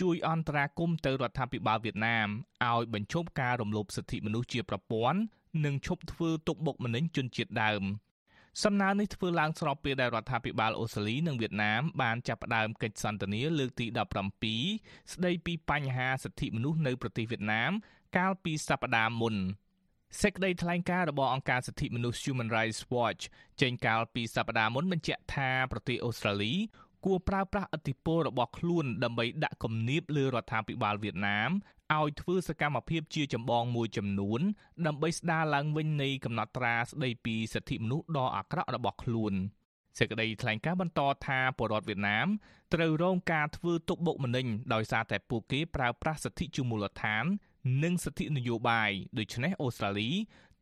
[0.01, 2.27] ជួយអន្តរាគមន៍ទៅរដ្ឋាភិបាលវៀតណាម
[2.67, 5.19] ឲ្យបញ្ឈប់ការរំលោភសិទ្ធិមនុស្សជាប្រព័ន្ធ
[5.65, 7.83] និងឈប់ធ្វើទុកបុកម្នេញជនជាតិដើម
[8.63, 13.85] សំណើនេះធ្វើឡើងស្របពេលដែលរដ្ឋាភិបាលអូស្ត្រាលីនិងវៀតណាមបានចាប់ផ្ដើមកិច្ចសន្ទនាលើកទី
[14.49, 17.71] 17ស្ដីពីបញ្ហាសិទ្ធិមនុស្សនៅប្រទេសវៀតណាម
[18.17, 19.35] កាលពីសប្តាហ៍មុន
[20.21, 23.23] សេចក្តីថ្លែងការណ៍របស់អង្គការសិទ្ធិមនុស្ស Human Rights Watch
[23.61, 26.53] ចេញកាលពីសប្តាហ៍មុនបញ្ជាក់ថាប្រទេសអូស្ត្រាលី
[27.05, 31.51] គួរប្រើប្រាស់ឥទ្ធិពលរបស់ខ្លួនដើម្បីដាក់គំនាបលើរដ្ឋាភិបាលវៀតណាម
[31.99, 34.41] ឲ្យធ្វើសកម្មភាពជាចម្បងមួយចំនួន
[34.85, 39.33] ដើម្បីស្ដារឡើងវិញនៃកំណត់ត្រាស្ដីពីសិទ្ធិមនុស្សដ៏អាក្រក់របស់ខ្លួន
[39.97, 42.27] សេចក្តីថ្លែងការណ៍បន្តថាពលរដ្ឋវៀតណាម
[42.73, 47.23] ត្រូវរងការធ្វើទុកបុកម្នេញដោយសារតែពួកគេប្រើប្រាស់សិទ្ធិជាមូលដ្ឋាន
[47.83, 50.09] និងសិទ្ធិនយោបាយដូច្នេះអូស្ត្រាលី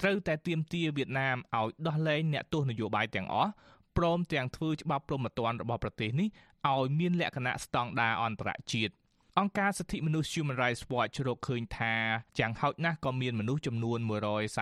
[0.02, 3.52] ត្រូវតែទាមទារវៀតណាមឲ្យដោះលែងអ្នកទោសនយោបាយទាំងអស់
[3.98, 6.30] ព្រមទាំងធ្វើច្បាប់ព្រហ្មទណ្ឌរបស់ប្រទេសនេះ
[6.72, 8.94] ឲ្យមានលក្ខណៈស្តង់ដារអន្តរជាតិ
[9.40, 11.96] អង្គការសិទ្ធិមនុស្ស Human Rights Watch រកឃើញថា
[12.40, 14.00] យ៉ាងហោចណាស់ក៏មានមនុស្សចំនួន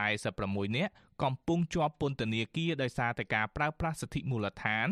[0.07, 0.91] 146នាក់
[1.23, 4.88] កំពុងជាប់ពន្ធនាគារដោយសារតែការប្រើប្រាស់សិទ្ធិមូលដ្ឋាន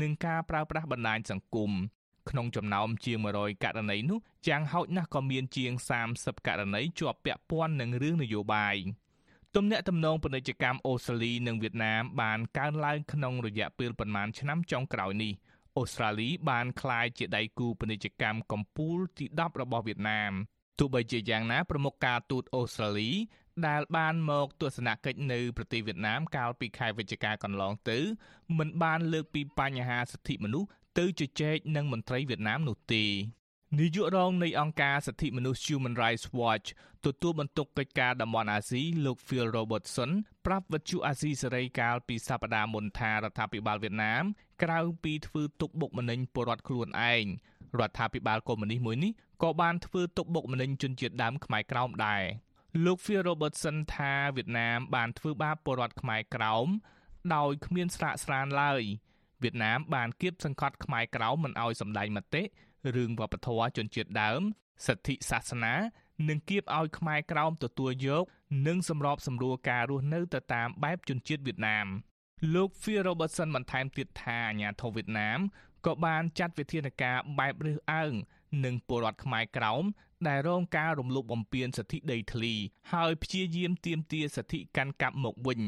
[0.00, 1.72] និងការប្រើប្រាស់បណ្ដាញសង្គម
[2.30, 4.18] ក្នុងចំណោមជាង100ករណីនោះ
[4.48, 5.72] យ៉ាងហោចណាស់ក៏មានជាង
[6.10, 8.76] 30ករណីជាប់ពាក់ព័ន្ធនឹងរឿងនយោបាយ
[9.58, 15.32] ទំនាក់ទំនងពាណិជ្ជកម្មអូស្ត្រាលីនិងវៀតណាមបានកើនឡើងក្នុងរយៈពេលប្រមាណឆ្នាំចុងក្រោយនេះ
[15.76, 20.32] អូស្ត្រាលីបានក្លាយជាដៃគូពាណិជ្ជកម្មកំពូលទី10របស់វៀតណាម
[20.78, 23.10] ទោះបីជាយ៉ាងណាប្រមុខការទូតអូស្ត្រាលី
[23.66, 27.98] ដែលបានមកទស្សនកិច្ចនៅប្រទេសវៀតណាមកាលពីខែវិច្ឆិកាកន្លងទៅ
[28.58, 33.04] មិនបានលើកពីបញ្ហាសិទ្ធិមនុស្សទៅជជែកនឹងមន្ត្រីវៀតណាមនោះទេ
[33.74, 36.68] នាយករងនៃអង្គការសិទ្ធិមនុស្ស Human Rights Watch
[37.06, 40.10] ទទួលបន្ទុកកិច្ចការតំបន់អាស៊ីលោក Phil Robertson
[40.46, 44.24] ប្រាប់វិទ្យុអាស៊ីសេរីកាលពីសប្តាហ៍មុនថារដ្ឋាភិបាលវៀតណាម
[44.62, 47.24] ក្រៅពីធ្វើទុកបុកម្នេញពលរដ្ឋខ្លួនឯង
[47.78, 49.12] រដ្ឋាភិបាលកុម្មុយនីសមួយនេះ
[49.42, 52.22] ក៏បានធ្វើទុកបុកម្នេញជនជាតិដើមខ្មែរក្រោមដែរ
[52.84, 56.68] លោក Phil Robertson ថាវៀតណាមបានធ្វើបាបពលរដ្ឋខ្មែរក្រោម
[57.34, 58.82] ដោយគ្មានស្រាកស្រានឡើយ
[59.42, 62.42] វៀតណាមបានគៀបសង្កត់ខ្មែរក្រោមមិនឲ្យសម្ដែងមតិ
[62.96, 64.40] រឿងវប្បធម៌ជនជាតិដើម
[64.86, 65.74] សិទ្ធិសាសនា
[66.28, 68.24] និងគៀបឲ្យខ្មែរក្រោមទទួលយក
[68.66, 71.86] និងសម្របសម្រួលការរស់នៅទៅតាមបែបជនជាតិវៀតណាម
[72.54, 75.38] លោក Phil Robertson បន្ថែមទៀតថាអាញាធិបតេយ្យវៀតណាម
[75.86, 78.12] ក៏បានចាត់វិធានការបែបរើសអើង
[78.64, 79.84] នឹងពលរដ្ឋខ្មែរក្រោម
[80.28, 82.54] ដែលរងការរំលោភបំពានសិទ្ធិដីធ្លី
[82.92, 85.60] ហើយព្យាយាមទាមទារសិទ្ធិកាន់កាប់មកវិញ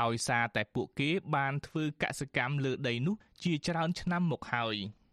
[0.00, 3.14] ដោយសារតែពួកគេបានធ្វើកសកម្មលើដីនោះ
[3.44, 4.76] ជាច្រើនឆ្នាំមកហើយ។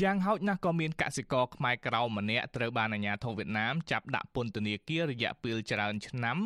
[0.00, 6.38] យ៉ាងហោចណាស់ក៏មានកសិករខ្មែរក្រៅម្នាក់ត្រូវបានអាជ្ញាធរវៀតណាមចាប់ដាក់ពន្ធនាគាររយៈពេលច្រើនឆ្នាំ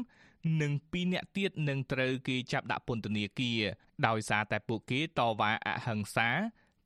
[0.62, 3.60] និងពីរនាក់ទៀតនឹងត្រូវគេចាប់ដាក់ពន្ធនាគារ
[4.06, 6.28] ដោយសារតែពួកគេតវ៉ាអហិង្សា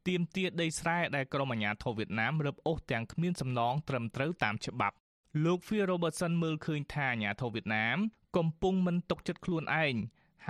[0.08, 4.96] ទាមទារដីស្រែដែលក្រុមអាជ្ញាធរវៀតណាមរឹបអូសទាំងគ្មានសំណងត្រឹមត្រូវតាមច្បាប់
[5.44, 7.96] លោក Phil Robertson មើលឃើញថាអាជ្ញាធរវៀតណាម
[8.36, 9.94] កំពុងមិនទុកចិត្តខ្លួនឯង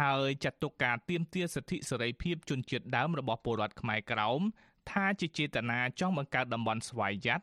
[0.01, 4.41] ហើយចាត់ទុកការទាមទារសិទ្ធិសេរីភាពជនជាតិដើមរបស់ពលរដ្ឋខ្មែរក្រោម
[4.91, 7.41] ថាជាចេតនាចង់បង្កើតតំបន់ស្វ័យយ័ត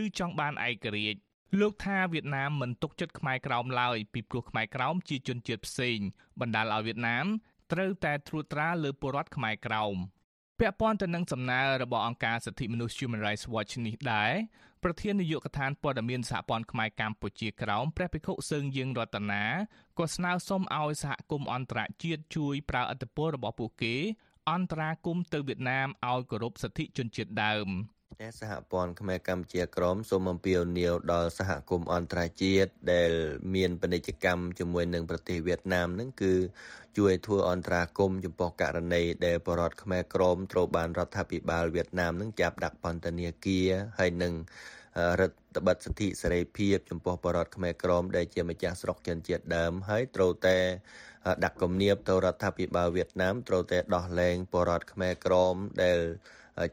[0.00, 1.20] ឬចង់បានឯករាជ្យ
[1.60, 5.98] លោកថាវៀតណាមមិនទុកចិត្តខ្មែរក្រោមឡើយពីព្រោះខ្មែរក្រោមជាជនជាតិផ្សេង
[6.40, 7.26] បណ្ដាលឲ្យវៀតណាម
[7.72, 9.96] ត្រូវតែត្រួតត្រាលើពលរដ្ឋខ្មែរក្រោម
[10.58, 14.32] ពាក់ព័ន្ធទៅនឹងសំណើរបស់អង្គការសិទ្ធិមនុស្ស Human Rights Watch នេះដែរ
[14.84, 19.44] ប្រធាននាយកដ្ឋានព័ត៌មានសហព័ន្ធខ្មែរកម្ពុជាក្រោមព្រះភិក្ខុសើងយើងរតនា
[19.98, 23.94] ក៏ស្នើសុំឲ្យសហគមន៍អន្តរជាតិជួយប្រើអធិបុលរបស់ពួកគេ
[24.48, 27.68] អន្តរាគមន៍ទៅវៀតណាមឲ្យគោរពសិទ្ធិជនជាតិដើម
[28.20, 33.10] តែសហព័ន្ធខ្មែរកម្ពុជាក្រមសូមអំពាវនាវដល់សហគមន៍អន្តរជាតិដែល
[33.54, 36.34] មានពាណិជ្ជកម្មជាមួយនឹងប្រទេសវៀតណាមនឹងគឺ
[36.98, 43.68] ជួយធ្វើអន្តរាគមចំពោះករណីដែលបរតខ្មែរក្រមត្រូវបានរដ្ឋាភិបាលវៀតណាមនឹងចាប់ដាក់ពន្ធនាគារ
[43.98, 44.34] ហើយនឹង
[45.20, 50.58] រដ្ឋបិទសិទ្ធិសេរីភាពចំពោះបរតខ្មែរក្រមដែលជាម្ចាស់ស្រុកជនជាតិដើមហើយត្រូវតែ
[51.44, 55.98] ដាក់គំនាបទៅរដ្ឋាភិបាលវៀតណាមត្រូវតែដោះលែងបរតខ្មែរក្រមដែល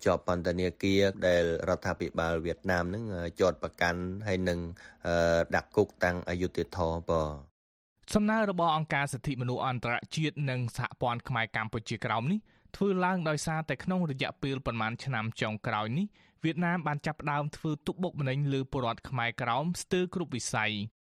[0.05, 3.03] ជាប់ពន្ធនាគារដែលរដ្ឋាភិបាលវៀតណាមនឹង
[3.39, 4.59] ជាប់ប្រកាន់ហើយនឹង
[5.55, 7.31] ដាក់គុកតាំងអយុធធរបង
[8.13, 12.39] សំណើរបស់អង្គការសិទ្ធិមនុស្សអន្តរជាតិនិងសហព័ន្ធខ្មែរកម្ពុជាក្រោមនេះ
[12.75, 16.07] ធ្វើឡើងដោយសារតែក្នុងរយៈពេលប្រមាណឆ្នាំចុងក្រោយនេះ
[16.43, 20.73] វៀតណាមបានចាប់ផ្ដើមធ្វើទុកបុកម្នេញលើពលរដ្ឋខ្មែរក្រោមស្ទើរគ្រប់វិស័យ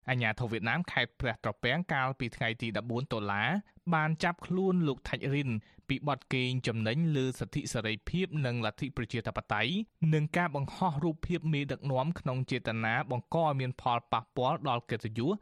[0.10, 2.78] អាញាធិបតេយ្យវៀតណាមខេត្តព្រះត្រពាំងកាលពីថ្ងៃទី14
[3.14, 3.50] ដុល្លារ
[3.94, 5.50] បានចាប់ខ្លួនលោកថាច់រិន
[5.90, 9.74] ពីបទកេងចំណេញលើសិទ្ធិសេរីភាពនិងលទ្ធិប្រជាធិបតេយ្យ
[10.14, 15.34] និងការបង្ហោះរូបភាពមេដឹកនាំក្នុងចេតនាបង្កឲ្យមានផលប៉ះពាល់ដល់កិត្តិយស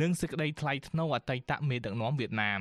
[0.00, 2.60] និងសេចក្តីថ្លៃថ្នូរអតីតមេដឹកនាំវៀតណាម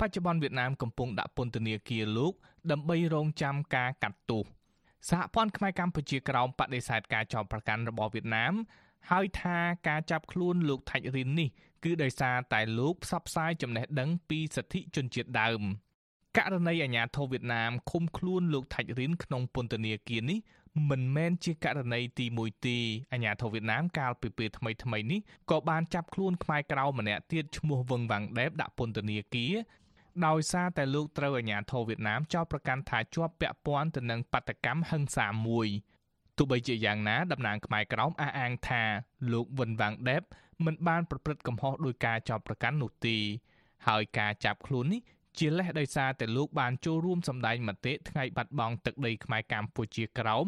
[0.00, 2.32] បច្ចុប្បន្នវៀតណាមកំពុងដាក់ពន្ធនាគារលោក
[2.70, 4.44] ដើម្បីរងចាំការកាត់ទោស
[5.08, 8.52] សហព័ន្ធខ្មែរកម្ពុជាក្រោមបដិសេធការចោទប្រកាន់របស់វៀតណាម
[9.10, 11.48] ហើយថាការចាប់ខ្លួនលោកថាច់រិននេះ
[11.84, 15.62] គឺដោយសារតែលោកផ្សព្វផ្សាយចំណេះដឹងពីសិទ្ធិជនជាតិដើម
[16.36, 20.38] ករណីអាញាធិបតេយ្យវៀតណាមឃុំខ្លួនលោកថាច់រិនក្នុងពន្ធនាគារនេះ
[20.90, 22.76] មិនមែនជាករណីទី1ទេ
[23.12, 29.54] អាញាធិបតេយ្យវៀតណាមកាលពីពេលថ្មីថ្មីនេះក៏បានចាប់ខ្លួនខ្មែរក្រៅម្នាក់ទៀតឈ្មោះវឹងវ៉ាងដេបដាក់ពន្ធនាគារ
[30.26, 35.68] ដោយសារតែលោកត្រូវអាជ្ញាធរវៀតណាមចោទប្រកាន់ថាជាប់ពាក់ព័ន្ធទៅនឹងបាតកម្មហិង្សាមួយ
[36.36, 38.82] ទោះបីជាយ៉ាងណាតំណាងខ្មែរក្រោមអះអាងថា
[39.32, 40.22] លោកវិនវ៉ាងដេប
[40.64, 43.16] មិនបានប្រព្រឹត្តកំហុសដោយការចោទប្រកាន់នោះទេ
[43.88, 45.00] ហើយការចាប់ខ្លួននេះ
[45.38, 50.46] ជាលេសដោយសារតែលោកបានចូលរួមសម្ដែងមតិថ្ងៃបាត់បង់ទឹកដីខ្មែរកម្ពុជាក្រោម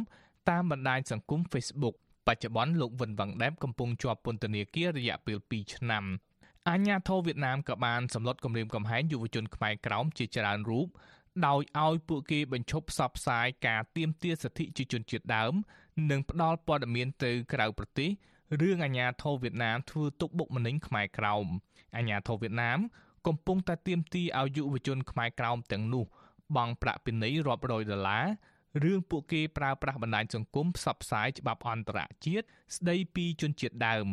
[0.48, 1.94] តាមបណ្ដាញសង្គម Facebook
[2.26, 6.04] បច្ចុប្បន្នលោកវិនវ៉ាងដេបកំពុងជាប់ពន្ធនាគាររយៈពេល2ឆ្នាំ
[6.68, 10.88] អាញាធរវៀតណាមក៏បានសម្លុតគម្រាមកំហែងយុវជនខ្មែរក្រោមជាច្រើនរូប
[11.46, 15.52] ដោយឲ្យពួកគេបញ្ឈប់ផ្សព្វផ្សាយការទាមទារសិទ្ធិជាជនជាតិដើម
[16.10, 18.10] និងផ្ដល់ព័ត៌មានទៅក្រៅប្រទេស
[18.60, 21.46] រឿងអាញាធរវៀតណាមធ្វើទុកបុកម្នេញខ្មែរក្រោម
[21.96, 22.78] អាញាធរវៀតណាម
[23.26, 26.04] កំពុងតែទាមទារឲ្យយុវជនខ្មែរក្រោមទាំងនោះ
[26.56, 28.26] បង់ប្រាក់ពិន័យរាប់រយដុល្លារ
[28.84, 34.06] រឿងពួកគេប្រើប្រាស់បណ្ដាញសង្គមផ្សព្វផ្សាយច្បាប់អន្តរជាតិស្ដីពីជនជាតិដើម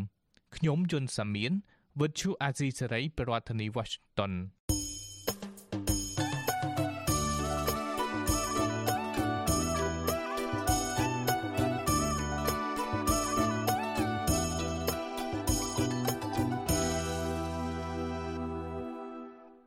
[0.55, 1.51] ខ្ញុំយុនសាមៀន
[2.01, 4.34] វិទ្យុអាស៊ីសេរីប្រធានាធិបតី Washington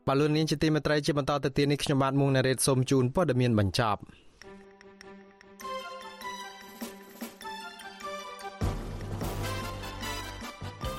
[0.09, 4.01] បលូននាងជាទីមេត្រីជាបន្តទៅទៀតនេះខ្ញុំបាទមុងណារ៉េតសូមជូនព័ត៌មានបញ្ចប់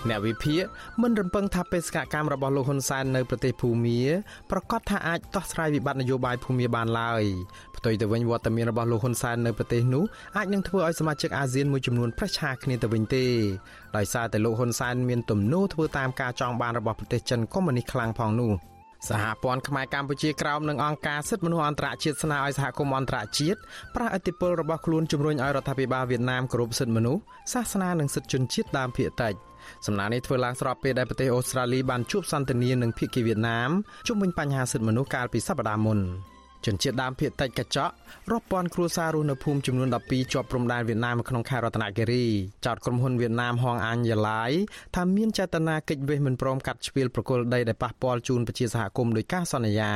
[0.09, 0.63] អ្នកវិភាគ
[1.01, 3.99] មិនរំពឹងថាបេសកកម្មរបស់លោកហ៊ុនសែននៅប្រទេសភូមា
[4.51, 7.23] ប្រកាសថាអាចដោះស្រាយវិបត្តិនយោបាយភូមាបានឡើយ
[7.77, 10.03] ផ្ទុយទៅវិញវត្តមានរបស់លោកហ៊ុនសែននៅប្រទេសនោះ
[10.37, 13.25] អាចនឹងធ្វើឲ្យសមាជិកអាស៊ានមួយចំនួនប្រឆាគ្នាទៅវិញទេ
[13.97, 18.53] ដោយសារតែលោកហ៊ុនសែនមានទំនោរធ្វើតាមការចង់បានរបស់ប្រទេសចិនកុម្មុយនីសខ្លាំងផងនោះ។
[19.07, 23.59] សហព័ន្ធខ្មែរកម្ពុជាក្រោមនឹងអង្គការសិទ្ធិមនុស្សអន្តរជាតិស្នើឲ្យសហគមន៍អន្តរជាតិ
[23.95, 27.21] ប្រះឥទ្ធិពលរបស់ខ្លួនជំរុញឲ្យរដ្ឋាភិបាលវៀតណាមគោរពសិទ្ធិមនុស្ស
[27.53, 29.33] សាសនានិងសិទ្ធិជនជាតិដើមភាគតិច
[29.85, 33.69] សំណើនេះធ្វើឡើងស្របពេលដែលប្រទេសអូស្ត្រាលីបានជួបសន្ទនានឹងភាគីវៀតណាម
[34.07, 35.99] ជុំវិញបញ្ហាសិទ្ធិមនុស្សកាលពីសប្តាហ៍មុន។
[36.65, 37.93] ជនជាតិដើមភាគតិចកញ្ចក់
[38.31, 42.25] រាប់ពាន់គ្រួសាររស់នៅភូមិចំនួន12ជាប់ព្រំដែនវៀតណាមក្នុងខេត្តរតនគិរី
[42.65, 44.51] ចោទក្រុមហ៊ុនវៀតណាមហងអាញយ៉ាឡាយ
[44.95, 49.91] ថាមានចេតនាកិច្ចវេះមិនព្រមកាត់ជ្រៀលប្រគល់ដីដែលប៉ះពាល់ជូនប្រជាសហគមន៍ដោយការសន្យា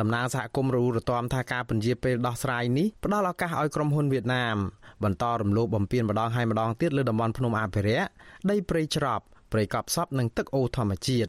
[0.00, 4.56] តំណាងសហគមន៍រੂរទាំថាការពន្យាពេលដោះស្រាយនេះផ្ដល់ឱកាសឲ្យក្រុមហ៊ុនវៀតណាម
[5.04, 8.08] បន្តរំលោភបំពានម្ដងហើយម្ដងទៀតលើតំបន់ភ្នំអភិរក្ស
[8.50, 11.28] ដីព្រៃច្រប់ព្រៃកប់សពនិងទឹកអូរធម្មជាតិ